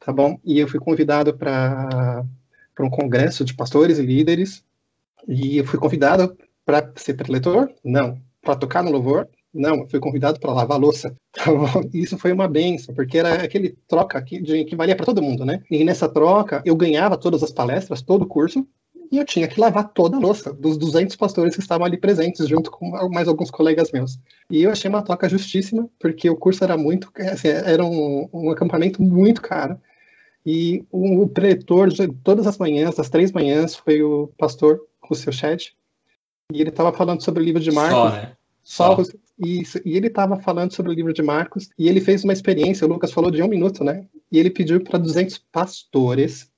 tá 0.00 0.12
bom? 0.12 0.38
E 0.44 0.58
eu 0.58 0.68
fui 0.68 0.80
convidado 0.80 1.34
para 1.34 2.24
um 2.80 2.90
congresso 2.90 3.44
de 3.44 3.54
pastores 3.54 3.98
e 3.98 4.02
líderes, 4.02 4.62
e 5.26 5.56
eu 5.58 5.64
fui 5.64 5.78
convidado 5.78 6.36
para 6.66 6.92
ser 6.96 7.14
preletor? 7.14 7.70
Não. 7.82 8.20
Para 8.42 8.56
tocar 8.56 8.82
no 8.82 8.90
louvor? 8.90 9.28
Não. 9.54 9.88
Fui 9.88 10.00
convidado 10.00 10.38
para 10.40 10.52
lavar 10.52 10.78
louça. 10.78 11.16
Tá 11.36 11.52
Isso 11.92 12.16
foi 12.16 12.32
uma 12.32 12.48
benção, 12.48 12.94
porque 12.94 13.18
era 13.18 13.34
aquele 13.44 13.76
troca 13.86 14.20
que, 14.22 14.64
que 14.64 14.74
valia 14.74 14.96
para 14.96 15.04
todo 15.04 15.22
mundo, 15.22 15.44
né? 15.44 15.62
E 15.70 15.84
nessa 15.84 16.08
troca, 16.08 16.62
eu 16.64 16.74
ganhava 16.74 17.16
todas 17.16 17.42
as 17.42 17.52
palestras, 17.52 18.00
todo 18.00 18.22
o 18.22 18.26
curso, 18.26 18.66
e 19.12 19.18
eu 19.18 19.24
tinha 19.24 19.46
que 19.46 19.60
lavar 19.60 19.92
toda 19.92 20.16
a 20.16 20.20
louça 20.20 20.52
dos 20.52 20.78
200 20.78 21.14
pastores 21.14 21.54
que 21.54 21.60
estavam 21.60 21.86
ali 21.86 21.98
presentes, 21.98 22.48
junto 22.48 22.70
com 22.70 22.90
mais 23.10 23.28
alguns 23.28 23.50
colegas 23.50 23.92
meus. 23.92 24.18
E 24.50 24.62
eu 24.62 24.70
achei 24.70 24.88
uma 24.88 25.02
troca 25.02 25.28
justíssima, 25.28 25.88
porque 25.98 26.28
o 26.28 26.36
curso 26.36 26.64
era 26.64 26.76
muito, 26.76 27.12
assim, 27.30 27.48
era 27.48 27.84
um, 27.84 28.28
um 28.32 28.50
acampamento 28.50 29.02
muito 29.02 29.42
caro. 29.42 29.78
E 30.44 30.84
o 30.90 31.28
preletor, 31.28 31.90
todas 32.24 32.46
as 32.46 32.56
manhãs, 32.56 32.94
das 32.94 33.10
três 33.10 33.30
manhãs, 33.30 33.76
foi 33.76 34.02
o 34.02 34.28
pastor 34.38 34.80
seu 35.14 35.32
Chat, 35.32 35.75
e 36.52 36.60
ele 36.60 36.70
estava 36.70 36.92
falando 36.92 37.22
sobre 37.22 37.42
o 37.42 37.44
livro 37.44 37.60
de 37.60 37.70
Marcos. 37.70 37.96
Só, 37.96 38.10
né? 38.10 38.36
Só. 38.62 39.04
Só. 39.04 39.12
Isso, 39.38 39.78
e 39.84 39.96
ele 39.96 40.06
estava 40.06 40.40
falando 40.40 40.72
sobre 40.72 40.92
o 40.92 40.94
livro 40.94 41.12
de 41.12 41.22
Marcos, 41.22 41.68
e 41.78 41.88
ele 41.88 42.00
fez 42.00 42.24
uma 42.24 42.32
experiência, 42.32 42.86
o 42.86 42.88
Lucas 42.88 43.12
falou 43.12 43.30
de 43.30 43.42
um 43.42 43.48
minuto, 43.48 43.84
né? 43.84 44.06
E 44.32 44.38
ele 44.38 44.48
pediu 44.48 44.82
para 44.82 44.98
200 44.98 45.36
pastores 45.52 46.50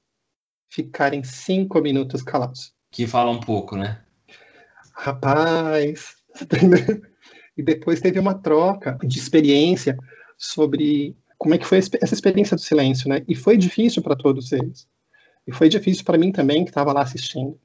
ficarem 0.68 1.24
cinco 1.24 1.80
minutos 1.80 2.22
calados. 2.22 2.72
Que 2.92 3.04
fala 3.04 3.32
um 3.32 3.40
pouco, 3.40 3.76
né? 3.76 4.00
Rapaz, 4.94 6.16
e 7.56 7.62
depois 7.62 8.00
teve 8.00 8.20
uma 8.20 8.34
troca 8.34 8.96
de 9.02 9.18
experiência 9.18 9.96
sobre 10.36 11.16
como 11.36 11.54
é 11.54 11.58
que 11.58 11.66
foi 11.66 11.78
essa 11.78 12.14
experiência 12.14 12.56
do 12.56 12.60
silêncio, 12.60 13.08
né? 13.08 13.24
E 13.26 13.34
foi 13.34 13.56
difícil 13.56 14.02
para 14.02 14.14
todos 14.14 14.52
eles. 14.52 14.86
E 15.46 15.52
foi 15.52 15.68
difícil 15.68 16.04
para 16.04 16.18
mim 16.18 16.30
também, 16.30 16.64
que 16.64 16.70
estava 16.70 16.92
lá 16.92 17.02
assistindo. 17.02 17.58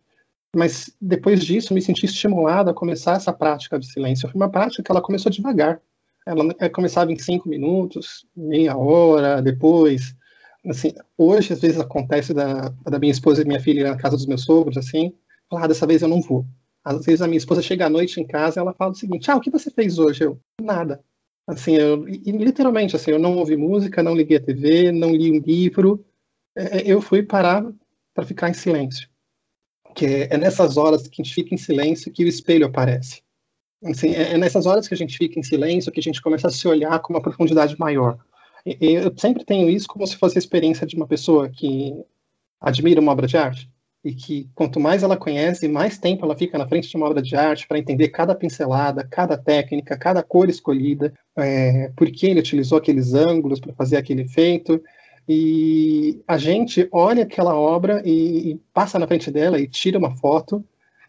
Mas 0.56 0.96
depois 1.02 1.44
disso, 1.44 1.74
me 1.74 1.82
senti 1.82 2.06
estimulado 2.06 2.70
a 2.70 2.74
começar 2.74 3.16
essa 3.16 3.34
prática 3.34 3.80
do 3.80 3.86
silêncio. 3.86 4.30
Foi 4.30 4.40
uma 4.40 4.50
prática 4.50 4.84
que 4.84 4.92
ela 4.92 5.02
começou 5.02 5.32
devagar. 5.32 5.82
Ela 6.26 6.54
começava 6.70 7.12
em 7.12 7.18
cinco 7.18 7.50
minutos, 7.50 8.26
meia 8.36 8.78
hora, 8.78 9.42
depois. 9.42 10.16
Assim, 10.66 10.94
hoje, 11.18 11.54
às 11.54 11.60
vezes, 11.60 11.80
acontece 11.80 12.34
da, 12.34 12.70
da 12.86 13.00
minha 13.00 13.12
esposa 13.12 13.42
e 13.42 13.46
minha 13.46 13.60
filha 13.60 13.90
na 13.90 13.98
casa 13.98 14.16
dos 14.16 14.28
meus 14.28 14.44
sogros, 14.44 14.78
assim, 14.78 15.12
falar, 15.50 15.66
ah, 15.66 15.68
dessa 15.68 15.88
vez 15.88 16.02
eu 16.02 16.08
não 16.08 16.22
vou. 16.22 16.46
Às 16.86 17.04
vezes 17.06 17.22
a 17.22 17.28
minha 17.28 17.38
esposa 17.38 17.62
chega 17.62 17.88
à 17.88 17.90
noite 17.90 18.22
em 18.22 18.28
casa 18.28 18.60
e 18.60 18.62
ela 18.62 18.74
fala 18.74 18.92
o 18.92 18.96
seguinte, 18.96 19.30
ah, 19.32 19.36
o 19.36 19.42
que 19.42 19.50
você 19.50 19.72
fez 19.72 19.98
hoje? 19.98 20.24
Eu, 20.24 20.40
nada. 20.62 21.04
Assim, 21.48 21.76
eu, 21.76 22.08
e, 22.08 22.32
literalmente, 22.32 22.96
assim, 22.96 23.12
eu 23.12 23.20
não 23.20 23.38
ouvi 23.38 23.58
música, 23.58 24.04
não 24.04 24.16
liguei 24.16 24.38
a 24.38 24.42
TV, 24.42 24.92
não 24.92 25.14
li 25.14 25.32
um 25.32 25.42
livro, 25.42 26.06
é, 26.56 26.80
é 26.80 26.84
eu 26.86 27.02
fui 27.02 27.24
parar 27.24 27.66
para 28.14 28.26
ficar 28.26 28.50
em 28.50 28.54
silêncio 28.54 29.10
que 29.94 30.06
é, 30.06 30.28
é, 30.34 30.38
nessas 30.38 30.78
horas 30.78 31.08
que 31.08 31.22
a 31.22 31.24
gente 31.24 31.34
fica 31.34 31.54
em 31.54 31.58
silêncio 31.58 32.12
que 32.12 32.24
o 32.24 32.28
espelho 32.28 32.66
aparece. 32.66 33.22
Assim, 33.84 34.10
é, 34.10 34.34
é, 34.34 34.38
nessas 34.38 34.66
horas 34.66 34.88
que 34.88 34.94
a 34.94 34.98
gente 34.98 35.18
fica 35.18 35.40
em 35.40 35.44
silêncio 35.44 35.92
que 35.92 36.00
a 36.00 36.04
gente 36.04 36.22
começa 36.22 36.48
a 36.48 36.52
se 36.52 36.68
olhar 36.68 37.00
com 37.00 37.14
uma 37.14 37.22
profundidade 37.22 37.78
maior. 37.78 38.18
E, 38.66 38.78
eu 38.94 39.14
sempre 39.18 39.44
tenho 39.44 39.70
isso 39.70 39.88
como 39.88 40.06
se 40.08 40.16
fosse 40.16 40.38
a 40.38 40.40
experiência 40.40 40.88
de 40.88 40.96
uma 40.96 41.08
pessoa 41.08 41.50
que 41.50 41.94
admira 42.60 43.02
uma 43.02 43.12
obra 43.12 43.28
de 43.28 43.38
arte 43.38 43.70
e 44.04 44.14
que 44.14 44.50
quanto 44.54 44.80
mais 44.80 45.02
ela 45.02 45.16
conhece, 45.16 45.68
mais 45.68 45.98
tempo 45.98 46.26
ela 46.26 46.36
fica 46.36 46.58
na 46.58 46.68
frente 46.68 46.90
de 46.90 46.98
uma 46.98 47.08
obra 47.08 47.22
de 47.22 47.36
arte 47.36 47.66
para 47.68 47.80
entender 47.80 48.10
cada 48.10 48.36
pincelada, 48.36 49.08
cada 49.10 49.38
técnica, 49.38 49.98
cada 49.98 50.22
cor 50.22 50.50
escolhida, 50.50 51.14
é, 51.38 51.90
por 51.96 52.12
que 52.12 52.28
ele 52.28 52.42
utilizou 52.42 52.78
aqueles 52.78 53.14
ângulos 53.14 53.62
para 53.62 53.74
fazer 53.74 53.96
aquele 53.96 54.24
efeito 54.24 54.82
e 55.28 56.22
a 56.28 56.38
gente 56.38 56.88
olha 56.92 57.24
aquela 57.24 57.56
obra 57.56 58.02
e, 58.06 58.52
e 58.52 58.62
passa 58.74 59.00
na 59.00 59.08
frente 59.08 59.32
dela 59.32 59.60
e 59.60 59.68
tira 59.68 59.98
uma 59.98 60.16
foto, 60.16 60.64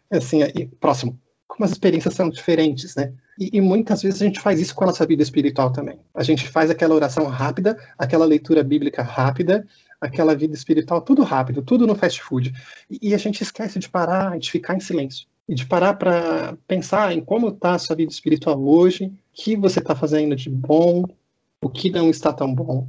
assim, 0.09 0.39
próximo. 0.79 1.19
Como 1.47 1.65
as 1.65 1.71
experiências 1.71 2.13
são 2.13 2.29
diferentes, 2.29 2.95
né? 2.95 3.13
E, 3.37 3.57
e, 3.57 3.61
muitas 3.61 4.01
vezes 4.01 4.21
a 4.21 4.25
gente 4.25 4.39
faz 4.39 4.59
isso 4.59 4.73
com 4.73 4.85
a 4.85 4.87
nossa 4.87 5.05
vida 5.05 5.21
espiritual 5.21 5.71
também. 5.71 5.99
A 6.13 6.23
gente 6.23 6.47
faz 6.47 6.69
aquela 6.69 6.95
oração 6.95 7.25
rápida, 7.25 7.77
aquela 7.97 8.25
leitura 8.25 8.63
bíblica 8.63 9.03
rápida, 9.03 9.67
aquela 9.99 10.35
vida 10.35 10.53
espiritual, 10.53 11.01
tudo 11.01 11.21
rápido, 11.21 11.61
tudo 11.61 11.85
no 11.85 11.95
fast 11.95 12.21
food. 12.21 12.53
E, 12.89 13.09
e 13.09 13.13
a 13.13 13.17
gente 13.17 13.41
esquece 13.41 13.77
de 13.79 13.89
parar, 13.89 14.39
de 14.39 14.49
ficar 14.49 14.75
em 14.75 14.79
silêncio. 14.79 15.27
E 15.47 15.53
de 15.53 15.65
parar 15.65 15.93
para 15.95 16.57
pensar 16.67 17.13
em 17.13 17.21
como 17.21 17.49
está 17.49 17.75
a 17.75 17.79
sua 17.79 17.95
vida 17.95 18.11
espiritual 18.11 18.61
hoje, 18.65 19.05
o 19.05 19.13
que 19.33 19.55
você 19.55 19.79
está 19.79 19.93
fazendo 19.93 20.35
de 20.35 20.49
bom, 20.49 21.03
o 21.61 21.69
que 21.69 21.91
não 21.91 22.09
está 22.09 22.33
tão 22.33 22.53
bom 22.53 22.87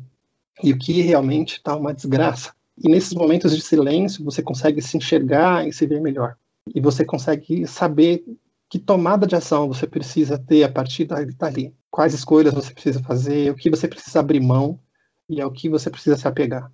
e 0.62 0.73
o 0.73 0.79
que 0.79 1.01
realmente 1.03 1.55
está 1.55 1.77
uma 1.77 1.95
desgraça. 1.95 2.53
E 2.83 2.88
nesses 2.88 3.14
momentos 3.14 3.55
de 3.55 3.62
silêncio, 3.62 4.25
você 4.25 4.42
consegue 4.42 4.83
se 4.83 4.97
enxergar 4.97 5.66
e 5.66 5.73
se 5.73 5.87
ver 5.87 6.01
melhor. 6.01 6.37
E 6.75 6.81
você 6.81 7.05
consegue 7.05 7.66
saber 7.66 8.25
que 8.69 8.79
tomada 8.79 9.27
de 9.27 9.37
ação 9.37 9.69
você 9.69 9.87
precisa 9.87 10.38
ter 10.38 10.64
a 10.64 10.69
partir 10.69 11.05
dali. 11.05 11.75
Quais 11.90 12.12
escolhas 12.12 12.53
você 12.53 12.73
precisa 12.73 13.03
fazer, 13.03 13.51
o 13.51 13.55
que 13.55 13.71
você 13.71 13.87
precisa 13.87 14.21
abrir 14.21 14.40
mão 14.40 14.79
e 15.29 15.40
ao 15.40 15.51
que 15.51 15.69
você 15.69 15.88
precisa 15.88 16.16
se 16.16 16.27
apegar. 16.27 16.71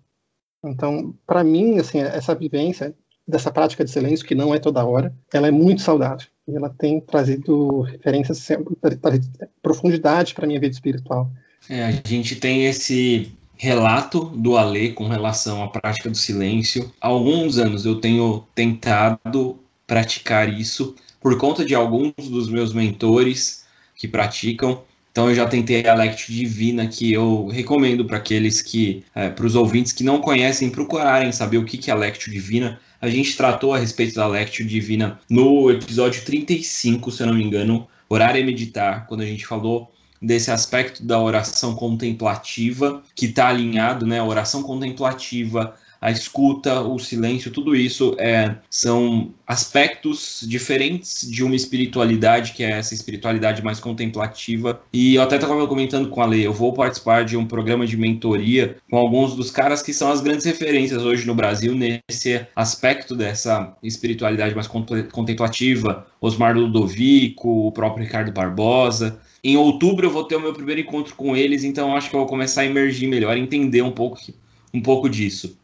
Então, 0.65 1.15
para 1.27 1.45
mim, 1.45 1.79
assim, 1.79 1.99
essa 1.99 2.35
vivência 2.35 2.95
dessa 3.27 3.51
prática 3.51 3.85
de 3.85 3.91
silêncio, 3.91 4.27
que 4.27 4.35
não 4.35 4.55
é 4.55 4.59
toda 4.59 4.85
hora, 4.85 5.15
ela 5.33 5.49
é 5.49 5.51
muito 5.51 5.83
saudável. 5.83 6.27
E 6.49 6.57
ela 6.57 6.71
tem 6.71 7.01
trazido 7.01 7.83
referências, 7.83 8.49
profundidade 9.63 10.35
para 10.35 10.45
a 10.45 10.49
minha 10.49 10.61
vida 10.61 10.75
espiritual. 10.75 11.31
É, 11.69 11.85
a 11.85 11.93
gente 12.05 12.37
tem 12.37 12.67
esse 12.67 13.33
relato 13.63 14.25
do 14.35 14.57
Alê 14.57 14.89
com 14.89 15.07
relação 15.07 15.63
à 15.63 15.69
prática 15.69 16.11
do 16.11 16.17
silêncio. 16.17 16.91
Há 17.01 17.07
alguns 17.07 17.59
anos 17.59 17.87
eu 17.87 18.01
tenho 18.01 18.45
tentado 18.57 19.57
praticar 19.87 20.53
isso 20.53 20.97
por 21.21 21.39
conta 21.39 21.65
de 21.65 21.73
alguns 21.73 22.13
dos 22.19 22.49
meus 22.49 22.73
mentores 22.73 23.65
que 23.95 24.09
praticam. 24.09 24.83
Então 25.13 25.29
eu 25.29 25.37
já 25.37 25.47
tentei 25.47 25.87
a 25.87 25.95
Lectio 25.95 26.35
Divina, 26.35 26.89
que 26.89 27.13
eu 27.13 27.47
recomendo 27.47 28.05
para 28.05 28.17
aqueles 28.17 28.61
que, 28.61 29.05
é, 29.15 29.29
para 29.29 29.47
os 29.47 29.55
ouvintes 29.55 29.93
que 29.93 30.03
não 30.03 30.21
conhecem, 30.21 30.69
procurarem 30.69 31.31
saber 31.31 31.59
o 31.59 31.65
que 31.65 31.89
é 31.89 31.95
a 31.95 31.97
Lectio 31.97 32.33
Divina. 32.33 32.81
A 33.01 33.09
gente 33.09 33.37
tratou 33.37 33.73
a 33.73 33.79
respeito 33.79 34.17
da 34.17 34.27
Lectio 34.27 34.67
Divina 34.67 35.21
no 35.31 35.71
episódio 35.71 36.25
35, 36.25 37.13
se 37.13 37.23
eu 37.23 37.29
não 37.29 37.35
me 37.35 37.45
engano, 37.45 37.87
Orar 38.09 38.37
e 38.37 38.43
Meditar, 38.43 39.07
quando 39.07 39.21
a 39.21 39.27
gente 39.27 39.47
falou 39.47 39.93
desse 40.23 40.51
aspecto 40.51 41.03
da 41.05 41.21
oração 41.21 41.75
contemplativa, 41.75 43.03
que 43.15 43.27
está 43.27 43.49
alinhado, 43.49 44.07
né? 44.07 44.21
A 44.21 44.25
oração 44.25 44.63
contemplativa, 44.63 45.75
a 46.03 46.11
escuta, 46.11 46.81
o 46.81 46.99
silêncio, 46.99 47.53
tudo 47.53 47.77
isso 47.77 48.17
é, 48.19 48.57
são 48.69 49.33
aspectos 49.47 50.45
diferentes 50.49 51.31
de 51.31 51.45
uma 51.45 51.55
espiritualidade, 51.55 52.55
que 52.55 52.65
é 52.65 52.71
essa 52.71 52.93
espiritualidade 52.93 53.63
mais 53.63 53.79
contemplativa. 53.79 54.81
E 54.93 55.15
eu 55.15 55.23
até 55.23 55.37
estava 55.37 55.65
comentando 55.69 56.09
com 56.09 56.21
a 56.21 56.27
Lei, 56.27 56.45
eu 56.45 56.53
vou 56.53 56.73
participar 56.73 57.25
de 57.25 57.37
um 57.37 57.47
programa 57.47 57.87
de 57.87 57.97
mentoria 57.97 58.79
com 58.91 58.97
alguns 58.97 59.37
dos 59.37 59.53
caras 59.53 59.81
que 59.81 59.95
são 59.95 60.11
as 60.11 60.21
grandes 60.21 60.45
referências 60.45 61.05
hoje 61.05 61.25
no 61.25 61.37
Brasil 61.37 61.73
nesse 61.73 62.45
aspecto 62.57 63.15
dessa 63.15 63.73
espiritualidade 63.81 64.57
mais 64.57 64.67
contemplativa. 64.67 66.05
Osmar 66.21 66.57
Ludovico, 66.57 67.69
o 67.69 67.73
próprio 67.73 68.05
Ricardo 68.05 68.33
Barbosa. 68.33 69.21
Em 69.45 69.57
outubro 69.57 70.07
eu 70.07 70.11
vou 70.11 70.25
ter 70.25 70.37
o 70.37 70.41
meu 70.41 70.53
primeiro 70.53 70.81
encontro 70.81 71.15
com 71.17 71.37
eles, 71.37 71.65
então 71.65 71.97
acho 71.97 72.09
que 72.09 72.15
eu 72.15 72.21
vou 72.21 72.29
começar 72.29 72.63
a 72.63 72.67
emergir 72.67 73.09
melhor, 73.09 73.37
entender 73.37 73.83
um 73.83 73.91
pouco, 73.91 74.19
um 74.73 74.81
pouco 74.81 75.09
disso. 75.09 75.59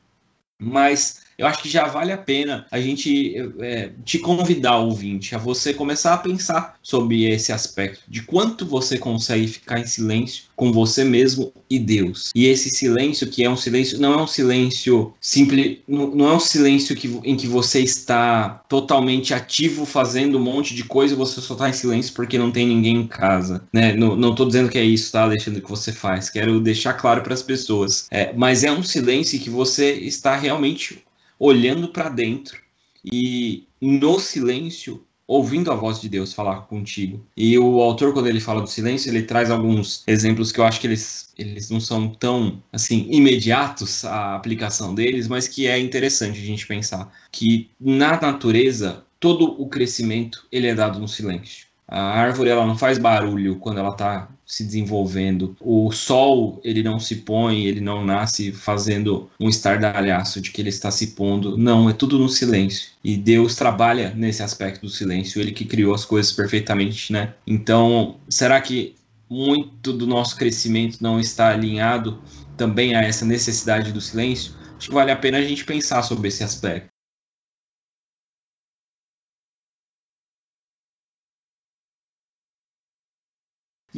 Mas 0.60 1.24
eu 1.38 1.46
acho 1.46 1.62
que 1.62 1.68
já 1.68 1.86
vale 1.86 2.12
a 2.12 2.18
pena 2.18 2.66
a 2.70 2.80
gente 2.80 3.36
é, 3.60 3.90
te 4.04 4.18
convidar, 4.18 4.78
ouvinte, 4.78 5.36
a 5.36 5.38
você 5.38 5.72
começar 5.72 6.14
a 6.14 6.18
pensar 6.18 6.74
sobre 6.82 7.30
esse 7.30 7.52
aspecto, 7.52 8.00
de 8.08 8.22
quanto 8.22 8.66
você 8.66 8.98
consegue 8.98 9.46
ficar 9.46 9.78
em 9.78 9.86
silêncio 9.86 10.44
com 10.56 10.72
você 10.72 11.04
mesmo 11.04 11.52
e 11.70 11.78
Deus. 11.78 12.32
E 12.34 12.46
esse 12.46 12.70
silêncio, 12.70 13.28
que 13.28 13.44
é 13.44 13.50
um 13.50 13.56
silêncio, 13.56 14.00
não 14.00 14.14
é 14.14 14.22
um 14.22 14.26
silêncio 14.26 15.14
simples, 15.20 15.78
não 15.86 16.30
é 16.30 16.34
um 16.34 16.40
silêncio 16.40 16.96
que, 16.96 17.20
em 17.22 17.36
que 17.36 17.46
você 17.46 17.80
está 17.80 18.64
totalmente 18.68 19.32
ativo 19.32 19.86
fazendo 19.86 20.36
um 20.38 20.42
monte 20.42 20.74
de 20.74 20.82
coisa 20.82 21.14
e 21.14 21.16
você 21.16 21.40
só 21.40 21.54
está 21.54 21.68
em 21.68 21.72
silêncio 21.72 22.12
porque 22.14 22.36
não 22.36 22.50
tem 22.50 22.66
ninguém 22.66 22.96
em 22.96 23.06
casa. 23.06 23.62
Né? 23.72 23.94
Não, 23.94 24.34
tô 24.34 24.44
dizendo 24.44 24.68
que 24.68 24.78
é 24.78 24.84
isso, 24.84 25.12
tá, 25.12 25.22
Alexandre, 25.22 25.60
que 25.60 25.70
você 25.70 25.92
faz. 25.92 26.28
Quero 26.28 26.58
deixar 26.58 26.94
claro 26.94 27.22
para 27.22 27.34
as 27.34 27.42
pessoas. 27.42 28.08
É, 28.10 28.32
mas 28.34 28.64
é 28.64 28.72
um 28.72 28.82
silêncio 28.82 29.38
que 29.38 29.50
você 29.50 29.92
está 29.92 30.34
realmente 30.34 31.04
olhando 31.38 31.88
para 31.88 32.08
dentro 32.08 32.58
e 33.04 33.66
no 33.80 34.18
silêncio 34.18 35.04
ouvindo 35.28 35.70
a 35.70 35.74
voz 35.74 36.00
de 36.00 36.08
Deus 36.08 36.32
falar 36.32 36.62
contigo. 36.62 37.22
E 37.36 37.58
o 37.58 37.82
autor, 37.82 38.14
quando 38.14 38.28
ele 38.28 38.40
fala 38.40 38.62
do 38.62 38.66
silêncio, 38.66 39.10
ele 39.10 39.22
traz 39.22 39.50
alguns 39.50 40.02
exemplos 40.06 40.50
que 40.50 40.58
eu 40.58 40.64
acho 40.64 40.80
que 40.80 40.86
eles, 40.86 41.34
eles 41.36 41.68
não 41.68 41.80
são 41.80 42.08
tão, 42.08 42.62
assim, 42.72 43.06
imediatos 43.10 44.06
a 44.06 44.34
aplicação 44.34 44.94
deles, 44.94 45.28
mas 45.28 45.46
que 45.46 45.66
é 45.66 45.78
interessante 45.78 46.40
a 46.40 46.44
gente 46.44 46.66
pensar 46.66 47.12
que 47.30 47.70
na 47.78 48.18
natureza 48.18 49.04
todo 49.20 49.60
o 49.60 49.68
crescimento 49.68 50.46
ele 50.50 50.66
é 50.66 50.74
dado 50.74 50.98
no 50.98 51.06
silêncio. 51.06 51.66
A 51.86 52.00
árvore 52.00 52.48
ela 52.48 52.66
não 52.66 52.76
faz 52.76 52.96
barulho 52.96 53.56
quando 53.56 53.78
ela 53.78 53.90
está 53.90 54.30
se 54.48 54.64
desenvolvendo. 54.64 55.54
O 55.60 55.92
sol 55.92 56.58
ele 56.64 56.82
não 56.82 56.98
se 56.98 57.16
põe, 57.16 57.66
ele 57.66 57.82
não 57.82 58.04
nasce 58.04 58.50
fazendo 58.50 59.30
um 59.38 59.48
estardalhaço 59.48 60.40
de 60.40 60.50
que 60.50 60.62
ele 60.62 60.70
está 60.70 60.90
se 60.90 61.08
pondo. 61.08 61.58
Não, 61.58 61.88
é 61.90 61.92
tudo 61.92 62.18
no 62.18 62.30
silêncio. 62.30 62.88
E 63.04 63.16
Deus 63.16 63.54
trabalha 63.54 64.14
nesse 64.16 64.42
aspecto 64.42 64.86
do 64.86 64.90
silêncio. 64.90 65.40
Ele 65.40 65.52
que 65.52 65.66
criou 65.66 65.94
as 65.94 66.06
coisas 66.06 66.32
perfeitamente, 66.32 67.12
né? 67.12 67.34
Então, 67.46 68.16
será 68.28 68.58
que 68.60 68.94
muito 69.28 69.92
do 69.92 70.06
nosso 70.06 70.34
crescimento 70.36 70.98
não 71.02 71.20
está 71.20 71.50
alinhado 71.50 72.18
também 72.56 72.96
a 72.96 73.02
essa 73.02 73.26
necessidade 73.26 73.92
do 73.92 74.00
silêncio? 74.00 74.54
Acho 74.78 74.88
que 74.88 74.94
vale 74.94 75.10
a 75.10 75.16
pena 75.16 75.38
a 75.38 75.42
gente 75.42 75.64
pensar 75.64 76.02
sobre 76.02 76.28
esse 76.28 76.42
aspecto. 76.42 76.88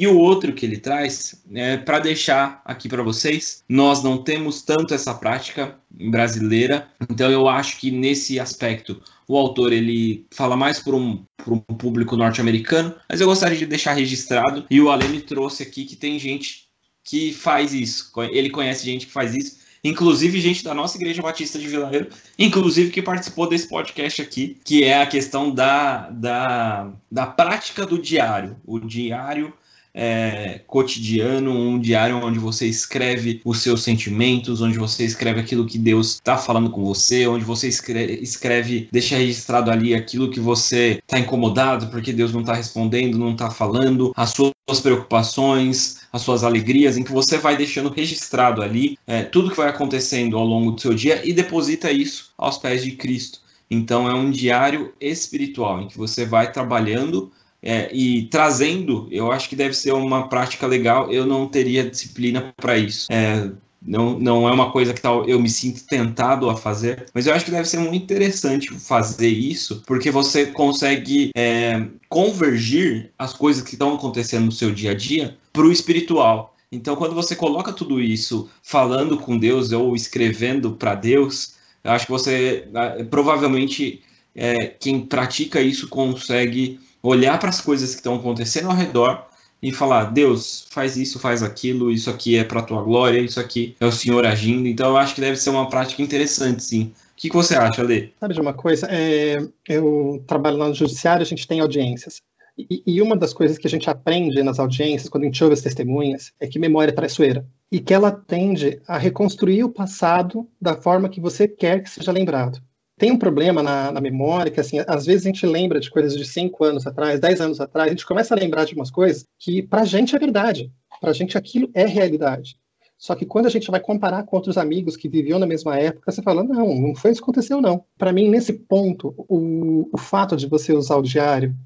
E 0.00 0.06
o 0.06 0.16
outro 0.16 0.54
que 0.54 0.64
ele 0.64 0.78
traz, 0.78 1.44
é, 1.52 1.76
para 1.76 1.98
deixar 1.98 2.62
aqui 2.64 2.88
para 2.88 3.02
vocês, 3.02 3.62
nós 3.68 4.02
não 4.02 4.16
temos 4.16 4.62
tanto 4.62 4.94
essa 4.94 5.12
prática 5.12 5.78
brasileira, 5.90 6.88
então 7.10 7.30
eu 7.30 7.46
acho 7.46 7.78
que 7.78 7.90
nesse 7.90 8.40
aspecto 8.40 9.02
o 9.28 9.36
autor 9.36 9.74
ele 9.74 10.24
fala 10.30 10.56
mais 10.56 10.78
por 10.78 10.94
um, 10.94 11.22
por 11.36 11.52
um 11.52 11.58
público 11.58 12.16
norte-americano, 12.16 12.94
mas 13.10 13.20
eu 13.20 13.26
gostaria 13.26 13.58
de 13.58 13.66
deixar 13.66 13.92
registrado, 13.92 14.64
e 14.70 14.80
o 14.80 14.88
Alene 14.88 15.20
trouxe 15.20 15.62
aqui 15.62 15.84
que 15.84 15.96
tem 15.96 16.18
gente 16.18 16.70
que 17.04 17.34
faz 17.34 17.74
isso, 17.74 18.10
ele 18.30 18.48
conhece 18.48 18.86
gente 18.86 19.04
que 19.04 19.12
faz 19.12 19.34
isso, 19.34 19.58
inclusive 19.84 20.40
gente 20.40 20.64
da 20.64 20.72
nossa 20.72 20.96
Igreja 20.96 21.20
Batista 21.20 21.58
de 21.58 21.68
Vilareiro, 21.68 22.08
inclusive 22.38 22.90
que 22.90 23.02
participou 23.02 23.46
desse 23.46 23.68
podcast 23.68 24.22
aqui, 24.22 24.58
que 24.64 24.82
é 24.82 25.02
a 25.02 25.06
questão 25.06 25.54
da, 25.54 26.08
da, 26.08 26.90
da 27.12 27.26
prática 27.26 27.84
do 27.84 27.98
diário. 27.98 28.56
O 28.64 28.78
diário 28.78 29.52
é, 29.94 30.60
cotidiano, 30.66 31.52
um 31.52 31.78
diário 31.78 32.16
onde 32.16 32.38
você 32.38 32.66
escreve 32.66 33.40
os 33.44 33.58
seus 33.58 33.82
sentimentos, 33.82 34.60
onde 34.60 34.78
você 34.78 35.04
escreve 35.04 35.40
aquilo 35.40 35.66
que 35.66 35.78
Deus 35.78 36.14
está 36.14 36.36
falando 36.36 36.70
com 36.70 36.84
você, 36.84 37.26
onde 37.26 37.44
você 37.44 37.68
escreve, 37.68 38.14
escreve, 38.22 38.88
deixa 38.92 39.16
registrado 39.16 39.70
ali 39.70 39.94
aquilo 39.94 40.30
que 40.30 40.40
você 40.40 41.00
está 41.02 41.18
incomodado 41.18 41.88
porque 41.88 42.12
Deus 42.12 42.32
não 42.32 42.40
está 42.40 42.54
respondendo, 42.54 43.18
não 43.18 43.32
está 43.32 43.50
falando, 43.50 44.12
as 44.16 44.30
suas 44.30 44.80
preocupações, 44.80 46.00
as 46.12 46.22
suas 46.22 46.44
alegrias, 46.44 46.96
em 46.96 47.02
que 47.02 47.12
você 47.12 47.38
vai 47.38 47.56
deixando 47.56 47.90
registrado 47.90 48.62
ali 48.62 48.98
é, 49.06 49.22
tudo 49.22 49.50
que 49.50 49.56
vai 49.56 49.68
acontecendo 49.68 50.36
ao 50.36 50.44
longo 50.44 50.72
do 50.72 50.80
seu 50.80 50.94
dia 50.94 51.20
e 51.24 51.32
deposita 51.32 51.90
isso 51.90 52.32
aos 52.38 52.58
pés 52.58 52.82
de 52.82 52.92
Cristo. 52.92 53.40
Então 53.70 54.08
é 54.08 54.14
um 54.14 54.30
diário 54.30 54.92
espiritual 55.00 55.80
em 55.80 55.88
que 55.88 55.96
você 55.96 56.26
vai 56.26 56.50
trabalhando 56.50 57.30
é, 57.62 57.94
e 57.94 58.24
trazendo, 58.26 59.06
eu 59.10 59.30
acho 59.30 59.48
que 59.48 59.56
deve 59.56 59.74
ser 59.74 59.92
uma 59.92 60.28
prática 60.28 60.66
legal. 60.66 61.12
Eu 61.12 61.26
não 61.26 61.46
teria 61.46 61.88
disciplina 61.88 62.52
para 62.56 62.78
isso. 62.78 63.06
É, 63.10 63.50
não, 63.82 64.18
não 64.18 64.48
é 64.48 64.52
uma 64.52 64.70
coisa 64.70 64.92
que 64.92 65.00
tal 65.00 65.26
eu 65.28 65.40
me 65.40 65.48
sinto 65.48 65.84
tentado 65.86 66.50
a 66.50 66.56
fazer, 66.56 67.06
mas 67.14 67.26
eu 67.26 67.34
acho 67.34 67.44
que 67.44 67.50
deve 67.50 67.68
ser 67.68 67.78
muito 67.78 68.02
interessante 68.02 68.68
fazer 68.78 69.28
isso, 69.28 69.82
porque 69.86 70.10
você 70.10 70.46
consegue 70.46 71.30
é, 71.34 71.86
convergir 72.08 73.10
as 73.18 73.32
coisas 73.32 73.62
que 73.62 73.74
estão 73.74 73.94
acontecendo 73.94 74.46
no 74.46 74.52
seu 74.52 74.70
dia 74.70 74.90
a 74.90 74.94
dia 74.94 75.36
para 75.52 75.62
o 75.62 75.72
espiritual. 75.72 76.54
Então, 76.70 76.94
quando 76.94 77.14
você 77.14 77.34
coloca 77.34 77.72
tudo 77.72 78.00
isso 78.00 78.48
falando 78.62 79.16
com 79.16 79.36
Deus 79.36 79.72
ou 79.72 79.96
escrevendo 79.96 80.72
para 80.72 80.94
Deus, 80.94 81.54
eu 81.82 81.90
acho 81.90 82.06
que 82.06 82.12
você 82.12 82.68
provavelmente 83.10 84.02
é, 84.34 84.66
quem 84.66 85.00
pratica 85.00 85.60
isso 85.60 85.88
consegue 85.88 86.78
olhar 87.02 87.38
para 87.38 87.48
as 87.48 87.60
coisas 87.60 87.90
que 87.90 87.96
estão 87.96 88.16
acontecendo 88.16 88.68
ao 88.68 88.76
redor 88.76 89.26
e 89.62 89.72
falar: 89.72 90.04
Deus, 90.04 90.66
faz 90.70 90.96
isso, 90.96 91.18
faz 91.18 91.42
aquilo, 91.42 91.90
isso 91.90 92.10
aqui 92.10 92.36
é 92.36 92.44
para 92.44 92.62
tua 92.62 92.82
glória, 92.82 93.20
isso 93.20 93.40
aqui 93.40 93.76
é 93.80 93.86
o 93.86 93.92
Senhor 93.92 94.24
agindo. 94.24 94.66
Então, 94.66 94.90
eu 94.90 94.96
acho 94.96 95.14
que 95.14 95.20
deve 95.20 95.36
ser 95.36 95.50
uma 95.50 95.68
prática 95.68 96.02
interessante, 96.02 96.62
sim. 96.62 96.92
O 97.12 97.20
que, 97.20 97.28
que 97.28 97.36
você 97.36 97.54
acha, 97.54 97.82
Lê? 97.82 98.10
Sabe 98.18 98.34
de 98.34 98.40
uma 98.40 98.54
coisa? 98.54 98.88
É, 98.90 99.46
eu 99.68 100.24
trabalho 100.26 100.56
lá 100.56 100.68
no 100.68 100.74
judiciário, 100.74 101.22
a 101.22 101.26
gente 101.26 101.46
tem 101.46 101.60
audiências. 101.60 102.22
E, 102.56 102.82
e, 102.86 103.00
uma 103.00 103.16
das 103.16 103.32
coisas 103.32 103.56
que 103.56 103.66
a 103.66 103.70
gente 103.70 103.88
aprende 103.88 104.42
nas 104.42 104.58
audiências, 104.58 105.08
quando 105.08 105.24
a 105.24 105.26
gente 105.26 105.42
ouve 105.42 105.54
as 105.54 105.62
testemunhas, 105.62 106.32
é 106.40 106.46
que 106.46 106.58
memória 106.58 106.90
é 106.90 106.94
traiçoeira. 106.94 107.46
E 107.70 107.78
que 107.78 107.94
ela 107.94 108.10
tende 108.10 108.80
a 108.86 108.98
reconstruir 108.98 109.64
o 109.64 109.70
passado 109.70 110.46
da 110.60 110.74
forma 110.74 111.08
que 111.08 111.20
você 111.20 111.46
quer 111.46 111.82
que 111.82 111.88
seja 111.88 112.10
lembrado 112.10 112.60
tem 113.00 113.10
um 113.10 113.16
problema 113.16 113.62
na, 113.62 113.90
na, 113.90 114.00
memória 114.00 114.52
que, 114.52 114.60
assim, 114.60 114.78
às 114.86 115.06
vezes 115.06 115.24
a 115.24 115.30
gente 115.30 115.46
lembra 115.46 115.80
de 115.80 115.90
coisas 115.90 116.14
de 116.14 116.22
5 116.22 116.62
anos 116.62 116.86
atrás, 116.86 117.18
10 117.18 117.40
anos 117.40 117.58
atrás, 117.58 117.86
a 117.86 117.90
gente 117.92 118.04
começa 118.04 118.34
a 118.34 118.38
lembrar 118.38 118.66
de 118.66 118.74
umas 118.74 118.90
coisas 118.90 119.24
que 119.38 119.62
pra 119.62 119.86
gente 119.86 120.14
é 120.14 120.18
verdade, 120.18 120.70
pra 121.00 121.14
gente 121.14 121.38
aquilo 121.38 121.70
é 121.72 121.86
realidade. 121.86 122.58
Só 122.98 123.14
que 123.14 123.24
quando 123.24 123.46
a 123.46 123.48
gente 123.48 123.70
vai 123.70 123.80
comparar 123.80 124.24
com 124.24 124.36
outros 124.36 124.58
amigos 124.58 124.98
que 124.98 125.08
viviam 125.08 125.38
na 125.38 125.46
mesma 125.46 125.78
época, 125.78 126.12
você 126.12 126.20
fala, 126.20 126.44
não, 126.44 126.74
não 126.78 126.94
foi 126.94 127.12
isso 127.12 127.22
que 127.22 127.24
aconteceu, 127.24 127.58
não. 127.58 127.82
Para 127.96 128.12
mim, 128.12 128.28
nesse 128.28 128.52
ponto, 128.52 129.14
o, 129.16 129.88
o 129.90 129.96
fato 129.96 130.36
de 130.36 130.46
você 130.46 130.74
usar 130.74 130.96
o 130.96 131.02
diário, 131.02 131.56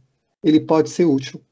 ele 0.41 0.61
pode 0.61 0.89
ser 0.89 1.05
útil. 1.05 1.43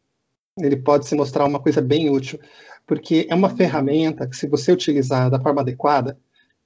Ele 0.61 0.77
pode 0.77 1.09
se 1.09 1.17
mostrar 1.17 1.45
uma 1.45 1.59
coisa 1.59 1.83
bem 1.83 2.09
útil, 2.09 2.39
porque 2.87 3.27
é 3.29 3.35
uma 3.35 3.51
ferramenta 3.51 4.29
que, 4.29 4.37
se 4.37 4.47
você 4.47 4.71
utilizar 4.71 5.29
da 5.29 5.41
forma 5.41 5.61
adequada, 5.61 6.17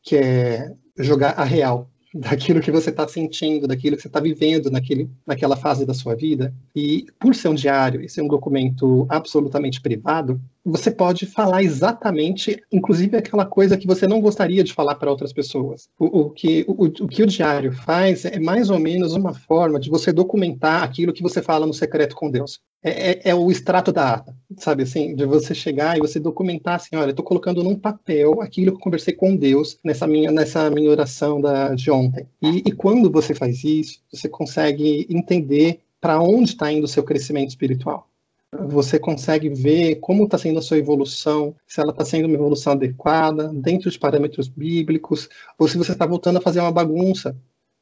que 0.03 0.17
é 0.19 0.71
jogar 0.99 1.31
a 1.31 1.45
real 1.45 1.89
daquilo 2.19 2.61
que 2.61 2.71
você 2.71 2.91
está 2.91 3.07
sentindo, 3.07 3.67
daquilo 3.67 3.97
que 3.97 4.03
você 4.03 4.09
está 4.09 4.21
vivendo 4.21 4.71
naquele, 4.71 5.11
naquela 5.27 5.57
fase 5.57 5.85
da 5.85 5.95
sua 5.95 6.15
vida. 6.15 6.55
E 6.75 7.07
por 7.19 7.35
ser 7.35 7.49
um 7.49 7.55
diário 7.55 8.01
e 8.01 8.09
ser 8.09 8.23
um 8.23 8.29
documento 8.29 9.07
absolutamente 9.09 9.81
privado, 9.81 10.41
você 10.67 10.91
pode 10.91 11.27
falar 11.27 11.63
exatamente, 11.63 12.61
inclusive 12.73 13.17
aquela 13.17 13.47
coisa 13.47 13.77
que 13.77 13.87
você 13.87 14.05
não 14.05 14.21
gostaria 14.21 14.65
de 14.65 14.73
falar 14.73 14.97
para 14.97 15.11
outras 15.11 15.33
pessoas. 15.33 15.89
O, 15.97 16.23
o 16.23 16.31
que, 16.31 16.65
o, 16.67 16.87
o, 16.87 17.09
que 17.09 17.23
o 17.23 17.27
diário 17.27 17.73
faz 17.73 18.25
é 18.25 18.41
mais 18.41 18.69
ou 18.69 18.81
menos 18.81 19.15
uma 19.15 19.33
forma 19.33 19.79
de 19.79 19.89
você 19.89 20.13
documentar 20.13 20.83
aquilo 20.83 21.13
que 21.13 21.23
você 21.23 21.41
fala 21.41 21.67
no 21.67 21.73
secreto 21.73 22.17
com 22.17 22.29
Deus. 22.29 22.59
É, 22.83 23.13
é, 23.13 23.21
é 23.31 23.35
o 23.35 23.49
extrato 23.51 23.93
da 23.93 24.15
ata, 24.15 24.37
sabe 24.59 24.83
assim, 24.83 25.15
de 25.15 25.25
você 25.25 25.55
chegar 25.55 25.97
e 25.97 26.01
você 26.01 26.19
documentar 26.19 26.75
assim, 26.75 26.97
olha, 26.97 27.11
estou 27.11 27.25
colocando 27.25 27.63
num 27.63 27.79
papel 27.79 28.43
aquilo 28.43 28.73
que 28.73 28.79
eu 28.79 28.83
conversei 28.83 29.15
com 29.15 29.37
Deus 29.37 29.79
nessa 29.85 30.07
minha, 30.07 30.33
nessa 30.33 30.69
minha 30.69 30.91
oração 30.91 31.41
da, 31.41 31.75
de 31.75 31.91
ontem. 31.93 32.27
E, 32.43 32.65
e 32.67 32.73
quando 32.73 33.11
você 33.11 33.35
faz 33.35 33.63
isso, 33.63 34.01
você 34.13 34.29
consegue 34.29 35.07
entender 35.09 35.81
para 36.01 36.21
onde 36.21 36.51
está 36.51 36.71
indo 36.73 36.85
o 36.85 36.89
seu 36.89 37.05
crescimento 37.05 37.51
espiritual 37.51 38.09
você 38.53 38.99
consegue 38.99 39.49
ver 39.49 39.97
como 39.97 40.25
está 40.25 40.39
sendo 40.39 40.59
a 40.59 40.63
sua 40.63 40.79
evolução, 40.79 41.55
se 41.67 41.81
ela 41.81 41.91
está 41.91 42.05
sendo 42.05 42.27
uma 42.27 42.35
evolução 42.35 42.73
adequada, 42.73 43.49
dentro 43.53 43.85
dos 43.85 43.97
parâmetros 43.97 44.49
bíblicos, 44.49 45.29
ou 45.59 45.69
se 45.69 45.77
você 45.77 45.93
está 45.93 46.07
voltando 46.07 46.39
a 46.39 46.43
fazer 46.43 46.61
uma 46.61 46.73
bagunça, 46.73 47.37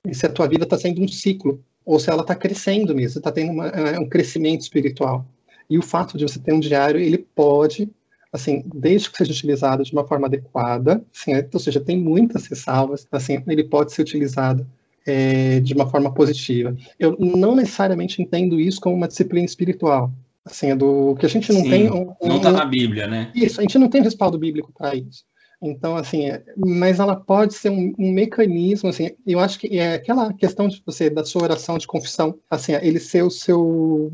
e 0.06 0.14
se 0.14 0.26
a 0.26 0.32
tua 0.32 0.48
vida 0.48 0.64
está 0.64 0.78
sendo 0.78 1.02
um 1.02 1.08
ciclo, 1.08 1.62
ou 1.84 1.98
se 1.98 2.10
ela 2.10 2.22
está 2.22 2.34
crescendo 2.34 2.94
mesmo, 2.94 3.18
está 3.18 3.30
tendo 3.30 3.52
uma, 3.52 3.68
é, 3.68 3.98
um 3.98 4.08
crescimento 4.08 4.62
espiritual. 4.62 5.26
E 5.68 5.78
o 5.78 5.82
fato 5.82 6.16
de 6.16 6.24
você 6.24 6.38
ter 6.38 6.52
um 6.52 6.60
diário, 6.60 7.00
ele 7.00 7.18
pode, 7.18 7.90
assim, 8.32 8.64
desde 8.74 9.10
que 9.10 9.18
seja 9.18 9.32
utilizado 9.32 9.82
de 9.82 9.92
uma 9.92 10.06
forma 10.06 10.26
adequada, 10.26 11.04
assim, 11.14 11.32
ou 11.52 11.60
seja, 11.60 11.80
tem 11.80 11.98
muitas 11.98 12.46
ressalvas, 12.46 13.06
assim, 13.10 13.42
ele 13.46 13.64
pode 13.64 13.92
ser 13.92 14.02
utilizado 14.02 14.66
é, 15.06 15.60
de 15.60 15.74
uma 15.74 15.88
forma 15.88 16.12
positiva. 16.12 16.76
Eu 16.98 17.16
não 17.18 17.54
necessariamente 17.54 18.20
entendo 18.20 18.60
isso 18.60 18.80
como 18.80 18.96
uma 18.96 19.08
disciplina 19.08 19.44
espiritual, 19.44 20.12
Assim, 20.44 20.70
é 20.70 20.76
do 20.76 21.14
que 21.16 21.24
a 21.24 21.28
gente 21.28 21.52
não 21.52 21.62
Sim, 21.62 21.70
tem. 21.70 21.90
Um, 21.90 22.14
não 22.22 22.36
está 22.36 22.52
na 22.52 22.66
Bíblia, 22.66 23.06
né? 23.06 23.32
Isso, 23.34 23.60
a 23.60 23.62
gente 23.62 23.78
não 23.78 23.88
tem 23.88 24.02
respaldo 24.02 24.38
bíblico 24.38 24.72
para 24.72 24.94
isso. 24.94 25.24
Então, 25.62 25.96
assim, 25.96 26.28
é, 26.28 26.44
mas 26.58 27.00
ela 27.00 27.16
pode 27.16 27.54
ser 27.54 27.70
um, 27.70 27.94
um, 27.98 28.12
mecanismo, 28.12 28.90
assim, 28.90 29.12
eu 29.26 29.40
acho 29.40 29.58
que 29.58 29.78
é 29.78 29.94
aquela 29.94 30.32
questão 30.34 30.68
de 30.68 30.82
você, 30.84 31.08
da 31.08 31.24
sua 31.24 31.44
oração 31.44 31.78
de 31.78 31.86
confissão, 31.86 32.38
assim, 32.50 32.72
ele 32.74 33.00
ser 33.00 33.22
o 33.22 33.30
seu, 33.30 34.12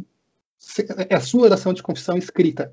é 1.08 1.16
a 1.16 1.20
sua 1.20 1.42
oração 1.42 1.72
de 1.72 1.82
confissão 1.82 2.16
escrita. 2.16 2.72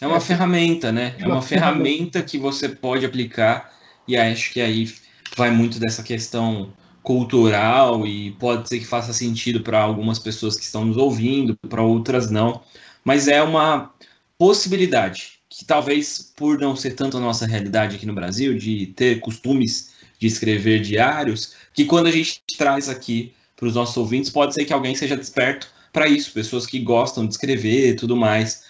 É 0.00 0.06
uma 0.06 0.16
é, 0.16 0.20
ferramenta, 0.20 0.90
né? 0.90 1.14
É 1.18 1.26
uma, 1.26 1.36
uma 1.36 1.42
ferramenta, 1.42 1.84
ferramenta 1.84 2.22
que 2.22 2.38
você 2.38 2.68
pode 2.68 3.06
aplicar, 3.06 3.72
e 4.08 4.16
acho 4.16 4.52
que 4.52 4.60
aí 4.60 4.92
vai 5.36 5.52
muito 5.52 5.78
dessa 5.78 6.02
questão 6.02 6.72
cultural 7.06 8.04
e 8.04 8.32
pode 8.32 8.68
ser 8.68 8.80
que 8.80 8.84
faça 8.84 9.12
sentido 9.12 9.60
para 9.60 9.78
algumas 9.80 10.18
pessoas 10.18 10.56
que 10.56 10.64
estão 10.64 10.84
nos 10.84 10.96
ouvindo, 10.96 11.56
para 11.68 11.80
outras 11.80 12.32
não, 12.32 12.60
mas 13.04 13.28
é 13.28 13.40
uma 13.40 13.94
possibilidade 14.36 15.38
que 15.48 15.64
talvez 15.64 16.32
por 16.36 16.58
não 16.58 16.74
ser 16.74 16.94
tanto 16.96 17.16
a 17.16 17.20
nossa 17.20 17.46
realidade 17.46 17.94
aqui 17.94 18.06
no 18.06 18.12
Brasil 18.12 18.58
de 18.58 18.86
ter 18.88 19.20
costumes 19.20 19.92
de 20.18 20.26
escrever 20.26 20.80
diários, 20.80 21.54
que 21.72 21.84
quando 21.84 22.08
a 22.08 22.10
gente 22.10 22.42
traz 22.58 22.88
aqui 22.88 23.32
para 23.54 23.68
os 23.68 23.76
nossos 23.76 23.96
ouvintes, 23.96 24.28
pode 24.28 24.52
ser 24.52 24.64
que 24.64 24.72
alguém 24.72 24.96
seja 24.96 25.16
desperto 25.16 25.68
para 25.92 26.08
isso, 26.08 26.32
pessoas 26.32 26.66
que 26.66 26.80
gostam 26.80 27.24
de 27.24 27.34
escrever 27.34 27.90
e 27.90 27.94
tudo 27.94 28.16
mais. 28.16 28.64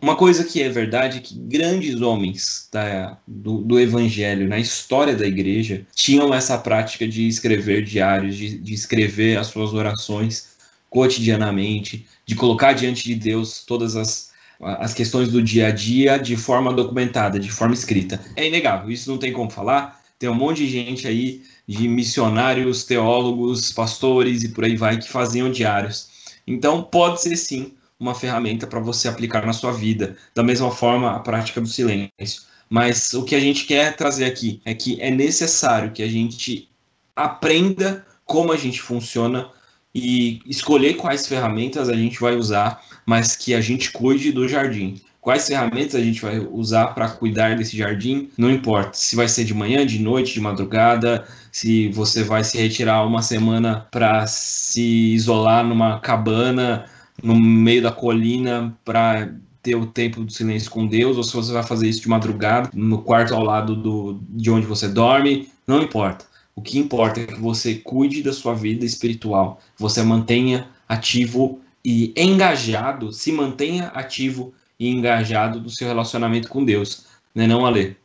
Uma 0.00 0.16
coisa 0.16 0.44
que 0.44 0.62
é 0.62 0.68
verdade 0.68 1.18
é 1.18 1.20
que 1.20 1.38
grandes 1.38 2.00
homens 2.00 2.68
da, 2.72 3.18
do, 3.26 3.58
do, 3.58 3.78
evangelho 3.78 4.48
na 4.48 4.58
história 4.58 5.14
da 5.14 5.26
igreja 5.26 5.86
tinham 5.94 6.32
essa 6.32 6.56
prática 6.58 7.06
de 7.06 7.26
escrever 7.26 7.84
diários, 7.84 8.36
de, 8.36 8.58
de 8.58 8.74
escrever 8.74 9.38
as 9.38 9.48
suas 9.48 9.72
orações 9.72 10.54
cotidianamente, 10.88 12.06
de 12.24 12.34
colocar 12.34 12.72
diante 12.72 13.04
de 13.04 13.14
Deus 13.14 13.64
todas 13.66 13.96
as, 13.96 14.30
as 14.60 14.94
questões 14.94 15.28
do 15.28 15.42
dia 15.42 15.68
a 15.68 15.70
dia 15.70 16.18
de 16.18 16.36
forma 16.36 16.72
documentada, 16.72 17.38
de 17.38 17.50
forma 17.50 17.74
escrita. 17.74 18.20
É 18.36 18.46
inegável, 18.46 18.90
isso 18.90 19.10
não 19.10 19.18
tem 19.18 19.32
como 19.32 19.50
falar. 19.50 20.00
Tem 20.18 20.28
um 20.28 20.34
monte 20.34 20.58
de 20.58 20.68
gente 20.68 21.08
aí, 21.08 21.42
de 21.66 21.88
missionários, 21.88 22.84
teólogos, 22.84 23.72
pastores 23.72 24.44
e 24.44 24.48
por 24.48 24.64
aí 24.64 24.76
vai, 24.76 24.98
que 24.98 25.08
faziam 25.08 25.50
diários. 25.50 26.08
Então, 26.46 26.82
pode 26.82 27.22
ser 27.22 27.36
sim 27.36 27.72
uma 27.98 28.14
ferramenta 28.14 28.66
para 28.66 28.80
você 28.80 29.08
aplicar 29.08 29.46
na 29.46 29.52
sua 29.52 29.72
vida. 29.72 30.16
Da 30.34 30.42
mesma 30.42 30.70
forma, 30.70 31.12
a 31.12 31.20
prática 31.20 31.60
do 31.60 31.68
silêncio. 31.68 32.42
Mas 32.68 33.12
o 33.14 33.24
que 33.24 33.34
a 33.34 33.40
gente 33.40 33.66
quer 33.66 33.96
trazer 33.96 34.24
aqui 34.24 34.60
é 34.64 34.74
que 34.74 35.00
é 35.00 35.10
necessário 35.10 35.92
que 35.92 36.02
a 36.02 36.08
gente 36.08 36.68
aprenda 37.14 38.04
como 38.24 38.52
a 38.52 38.56
gente 38.56 38.80
funciona 38.80 39.48
e 39.94 40.40
escolher 40.46 40.94
quais 40.94 41.26
ferramentas 41.26 41.88
a 41.88 41.94
gente 41.94 42.18
vai 42.18 42.34
usar, 42.34 42.82
mas 43.06 43.36
que 43.36 43.54
a 43.54 43.60
gente 43.60 43.92
cuide 43.92 44.32
do 44.32 44.48
jardim. 44.48 45.00
Quais 45.20 45.46
ferramentas 45.46 45.94
a 45.94 46.04
gente 46.04 46.20
vai 46.20 46.38
usar 46.38 46.88
para 46.88 47.08
cuidar 47.08 47.56
desse 47.56 47.76
jardim, 47.76 48.28
não 48.36 48.50
importa. 48.50 48.90
Se 48.92 49.16
vai 49.16 49.26
ser 49.26 49.44
de 49.44 49.54
manhã, 49.54 49.86
de 49.86 49.98
noite, 49.98 50.34
de 50.34 50.40
madrugada, 50.40 51.26
se 51.50 51.88
você 51.88 52.22
vai 52.22 52.44
se 52.44 52.58
retirar 52.58 53.06
uma 53.06 53.22
semana 53.22 53.86
para 53.90 54.26
se 54.26 55.14
isolar 55.14 55.64
numa 55.64 55.98
cabana 56.00 56.84
no 57.22 57.38
meio 57.38 57.82
da 57.82 57.92
colina 57.92 58.76
para 58.84 59.34
ter 59.62 59.74
o 59.74 59.86
tempo 59.86 60.22
do 60.22 60.30
silêncio 60.30 60.70
com 60.70 60.86
Deus, 60.86 61.16
ou 61.16 61.22
se 61.22 61.34
você 61.34 61.52
vai 61.52 61.62
fazer 61.62 61.88
isso 61.88 62.02
de 62.02 62.08
madrugada, 62.08 62.70
no 62.74 63.00
quarto 63.02 63.34
ao 63.34 63.42
lado 63.42 63.74
do, 63.74 64.20
de 64.28 64.50
onde 64.50 64.66
você 64.66 64.86
dorme, 64.88 65.48
não 65.66 65.82
importa. 65.82 66.26
O 66.54 66.60
que 66.60 66.78
importa 66.78 67.20
é 67.20 67.26
que 67.26 67.40
você 67.40 67.76
cuide 67.76 68.22
da 68.22 68.32
sua 68.32 68.54
vida 68.54 68.84
espiritual, 68.84 69.60
você 69.78 70.02
mantenha 70.02 70.68
ativo 70.88 71.60
e 71.84 72.12
engajado, 72.16 73.12
se 73.12 73.32
mantenha 73.32 73.86
ativo 73.88 74.52
e 74.78 74.88
engajado 74.88 75.60
no 75.60 75.70
seu 75.70 75.88
relacionamento 75.88 76.48
com 76.48 76.64
Deus, 76.64 77.06
né, 77.34 77.46
não, 77.46 77.64
Ale? 77.64 77.96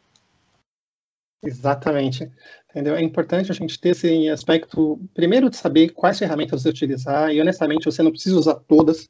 Exatamente. 1.44 2.30
Entendeu? 2.70 2.96
É 2.96 3.02
importante 3.02 3.52
a 3.52 3.56
gente 3.56 3.80
ter 3.80 3.90
esse 3.90 4.30
aspecto, 4.30 5.00
primeiro, 5.14 5.50
de 5.50 5.58
saber 5.58 5.90
quais 5.90 6.20
ferramentas 6.20 6.62
você 6.62 6.70
utilizar, 6.70 7.32
e 7.32 7.42
honestamente 7.42 7.86
você 7.86 8.04
não 8.04 8.12
precisa 8.12 8.38
usar 8.38 8.56
todas. 8.56 9.10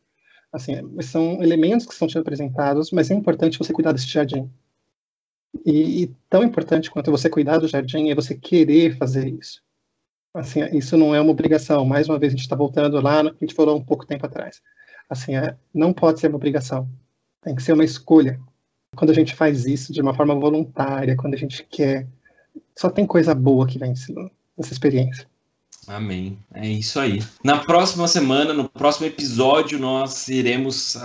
Assim, 0.52 0.76
são 1.02 1.44
elementos 1.44 1.86
que 1.86 1.92
estão 1.92 2.08
te 2.08 2.18
apresentados, 2.18 2.92
mas 2.92 3.12
é 3.12 3.14
importante 3.14 3.58
você 3.58 3.74
cuidar 3.74 3.92
desse 3.92 4.08
jardim. 4.08 4.50
E, 5.66 6.04
e, 6.04 6.16
tão 6.30 6.44
importante 6.44 6.90
quanto 6.90 7.12
você 7.12 7.30
cuidar 7.30 7.58
do 7.58 7.68
jardim 7.68 8.10
é 8.10 8.16
você 8.16 8.36
querer 8.36 8.98
fazer 8.98 9.28
isso. 9.28 9.62
Assim, 10.34 10.64
isso 10.78 10.96
não 10.96 11.14
é 11.14 11.20
uma 11.20 11.32
obrigação. 11.32 11.84
Mais 11.86 12.08
uma 12.08 12.20
vez, 12.20 12.34
a 12.34 12.36
gente 12.36 12.46
está 12.46 12.56
voltando 12.56 13.02
lá 13.02 13.24
no 13.24 13.32
que 13.32 13.44
a 13.44 13.48
gente 13.48 13.56
falou 13.56 13.78
um 13.78 13.84
pouco 13.84 14.06
tempo 14.06 14.26
atrás. 14.26 14.62
Assim, 15.10 15.36
é, 15.36 15.58
não 15.74 15.92
pode 15.92 16.20
ser 16.20 16.28
uma 16.28 16.38
obrigação. 16.38 16.88
Tem 17.42 17.56
que 17.56 17.64
ser 17.64 17.74
uma 17.74 17.84
escolha. 17.84 18.40
Quando 18.96 19.10
a 19.12 19.14
gente 19.14 19.36
faz 19.36 19.66
isso 19.66 19.92
de 19.92 20.02
uma 20.02 20.14
forma 20.14 20.36
voluntária, 20.36 21.16
quando 21.16 21.34
a 21.34 21.38
gente 21.38 21.64
quer, 21.64 22.08
só 22.76 22.90
tem 22.90 23.06
coisa 23.06 23.34
boa 23.34 23.68
que 23.68 23.80
vem 23.80 23.94
nessa 24.58 24.74
experiência. 24.74 25.28
Amém. 25.88 26.38
É 26.54 26.68
isso 26.68 27.00
aí. 27.00 27.24
Na 27.44 27.60
próxima 27.60 28.08
semana, 28.08 28.54
no 28.54 28.70
próximo 28.70 29.08
episódio, 29.08 29.80
nós 29.80 30.28
iremos 30.28 30.96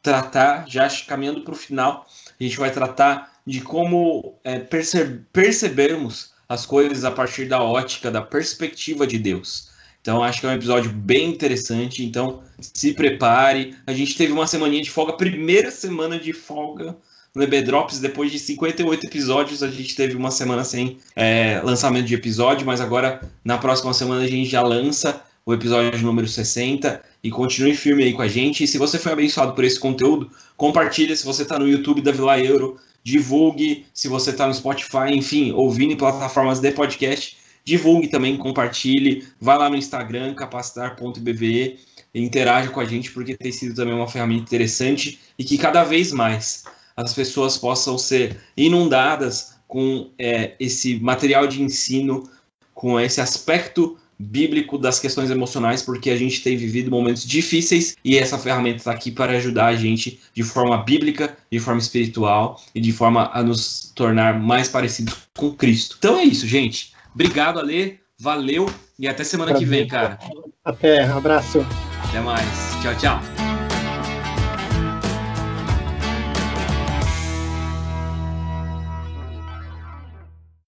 tratar, 0.00 0.68
já 0.68 0.88
caminhando 1.06 1.42
para 1.42 1.52
o 1.52 1.56
final, 1.56 2.06
a 2.38 2.42
gente 2.42 2.56
vai 2.56 2.70
tratar 2.70 3.40
de 3.46 3.60
como 3.60 4.34
é, 4.44 4.58
perce 4.58 5.20
percebermos 5.32 6.32
as 6.48 6.66
coisas 6.66 7.04
a 7.04 7.10
partir 7.10 7.46
da 7.46 7.62
ótica, 7.62 8.10
da 8.10 8.20
perspectiva 8.20 9.06
de 9.06 9.18
Deus. 9.18 9.70
Então, 10.00 10.22
acho 10.22 10.40
que 10.40 10.46
é 10.46 10.50
um 10.50 10.54
episódio 10.54 10.92
bem 10.92 11.30
interessante. 11.30 12.04
Então, 12.04 12.42
se 12.60 12.92
prepare. 12.92 13.76
A 13.86 13.92
gente 13.92 14.16
teve 14.16 14.32
uma 14.32 14.46
semaninha 14.46 14.82
de 14.82 14.90
folga, 14.90 15.12
primeira 15.14 15.70
semana 15.70 16.18
de 16.18 16.32
folga 16.32 16.96
no 17.34 17.42
EB 17.42 17.62
Drops, 17.62 17.98
depois 17.98 18.30
de 18.30 18.38
58 18.38 19.06
episódios, 19.06 19.62
a 19.62 19.70
gente 19.70 19.96
teve 19.96 20.16
uma 20.16 20.30
semana 20.30 20.64
sem 20.64 20.98
é, 21.16 21.60
lançamento 21.64 22.06
de 22.06 22.14
episódio, 22.14 22.66
mas 22.66 22.80
agora 22.80 23.22
na 23.42 23.56
próxima 23.56 23.94
semana 23.94 24.22
a 24.22 24.26
gente 24.26 24.50
já 24.50 24.62
lança 24.62 25.22
o 25.44 25.52
episódio 25.52 26.00
número 26.02 26.28
60 26.28 27.02
e 27.22 27.30
continue 27.30 27.74
firme 27.74 28.04
aí 28.04 28.12
com 28.12 28.22
a 28.22 28.28
gente. 28.28 28.64
E 28.64 28.66
se 28.66 28.78
você 28.78 28.98
foi 28.98 29.12
abençoado 29.12 29.54
por 29.54 29.64
esse 29.64 29.78
conteúdo, 29.80 30.30
compartilha. 30.56 31.16
Se 31.16 31.24
você 31.24 31.42
está 31.42 31.58
no 31.58 31.66
YouTube 31.66 32.02
da 32.02 32.12
Vila 32.12 32.38
Euro, 32.38 32.78
divulgue. 33.02 33.86
Se 33.94 34.08
você 34.08 34.30
está 34.30 34.46
no 34.46 34.54
Spotify, 34.54 35.10
enfim, 35.12 35.52
ouvindo 35.52 35.94
em 35.94 35.96
plataformas 35.96 36.60
de 36.60 36.70
podcast, 36.70 37.38
divulgue 37.64 38.08
também, 38.08 38.36
compartilhe, 38.36 39.26
vá 39.40 39.56
lá 39.56 39.70
no 39.70 39.76
Instagram, 39.76 40.34
capacitar.bve, 40.34 41.78
interaja 42.14 42.68
com 42.68 42.80
a 42.80 42.84
gente, 42.84 43.10
porque 43.10 43.36
tem 43.36 43.50
sido 43.50 43.74
também 43.74 43.94
uma 43.94 44.08
ferramenta 44.08 44.42
interessante 44.42 45.18
e 45.38 45.44
que 45.44 45.56
cada 45.56 45.82
vez 45.82 46.12
mais 46.12 46.64
as 46.96 47.14
pessoas 47.14 47.56
possam 47.56 47.96
ser 47.98 48.38
inundadas 48.56 49.54
com 49.66 50.10
é, 50.18 50.54
esse 50.60 50.98
material 51.00 51.46
de 51.46 51.62
ensino, 51.62 52.28
com 52.74 53.00
esse 53.00 53.20
aspecto 53.20 53.96
bíblico 54.18 54.78
das 54.78 55.00
questões 55.00 55.30
emocionais, 55.30 55.82
porque 55.82 56.10
a 56.10 56.16
gente 56.16 56.42
tem 56.42 56.56
vivido 56.56 56.90
momentos 56.90 57.26
difíceis 57.26 57.96
e 58.04 58.16
essa 58.16 58.38
ferramenta 58.38 58.76
está 58.76 58.92
aqui 58.92 59.10
para 59.10 59.32
ajudar 59.32 59.66
a 59.66 59.74
gente 59.74 60.20
de 60.32 60.42
forma 60.42 60.76
bíblica, 60.78 61.36
de 61.50 61.58
forma 61.58 61.80
espiritual 61.80 62.60
e 62.74 62.80
de 62.80 62.92
forma 62.92 63.30
a 63.32 63.42
nos 63.42 63.92
tornar 63.94 64.38
mais 64.38 64.68
parecidos 64.68 65.14
com 65.36 65.52
Cristo. 65.52 65.96
Então 65.98 66.18
é 66.18 66.24
isso, 66.24 66.46
gente. 66.46 66.92
Obrigado, 67.14 67.58
Ale. 67.58 68.00
Valeu 68.18 68.70
e 68.98 69.08
até 69.08 69.24
semana 69.24 69.54
que 69.54 69.64
vem, 69.64 69.88
cara. 69.88 70.18
Até, 70.64 71.04
um 71.12 71.18
abraço. 71.18 71.66
Até 72.08 72.20
mais. 72.20 72.48
Tchau, 72.80 72.94
tchau. 72.96 73.41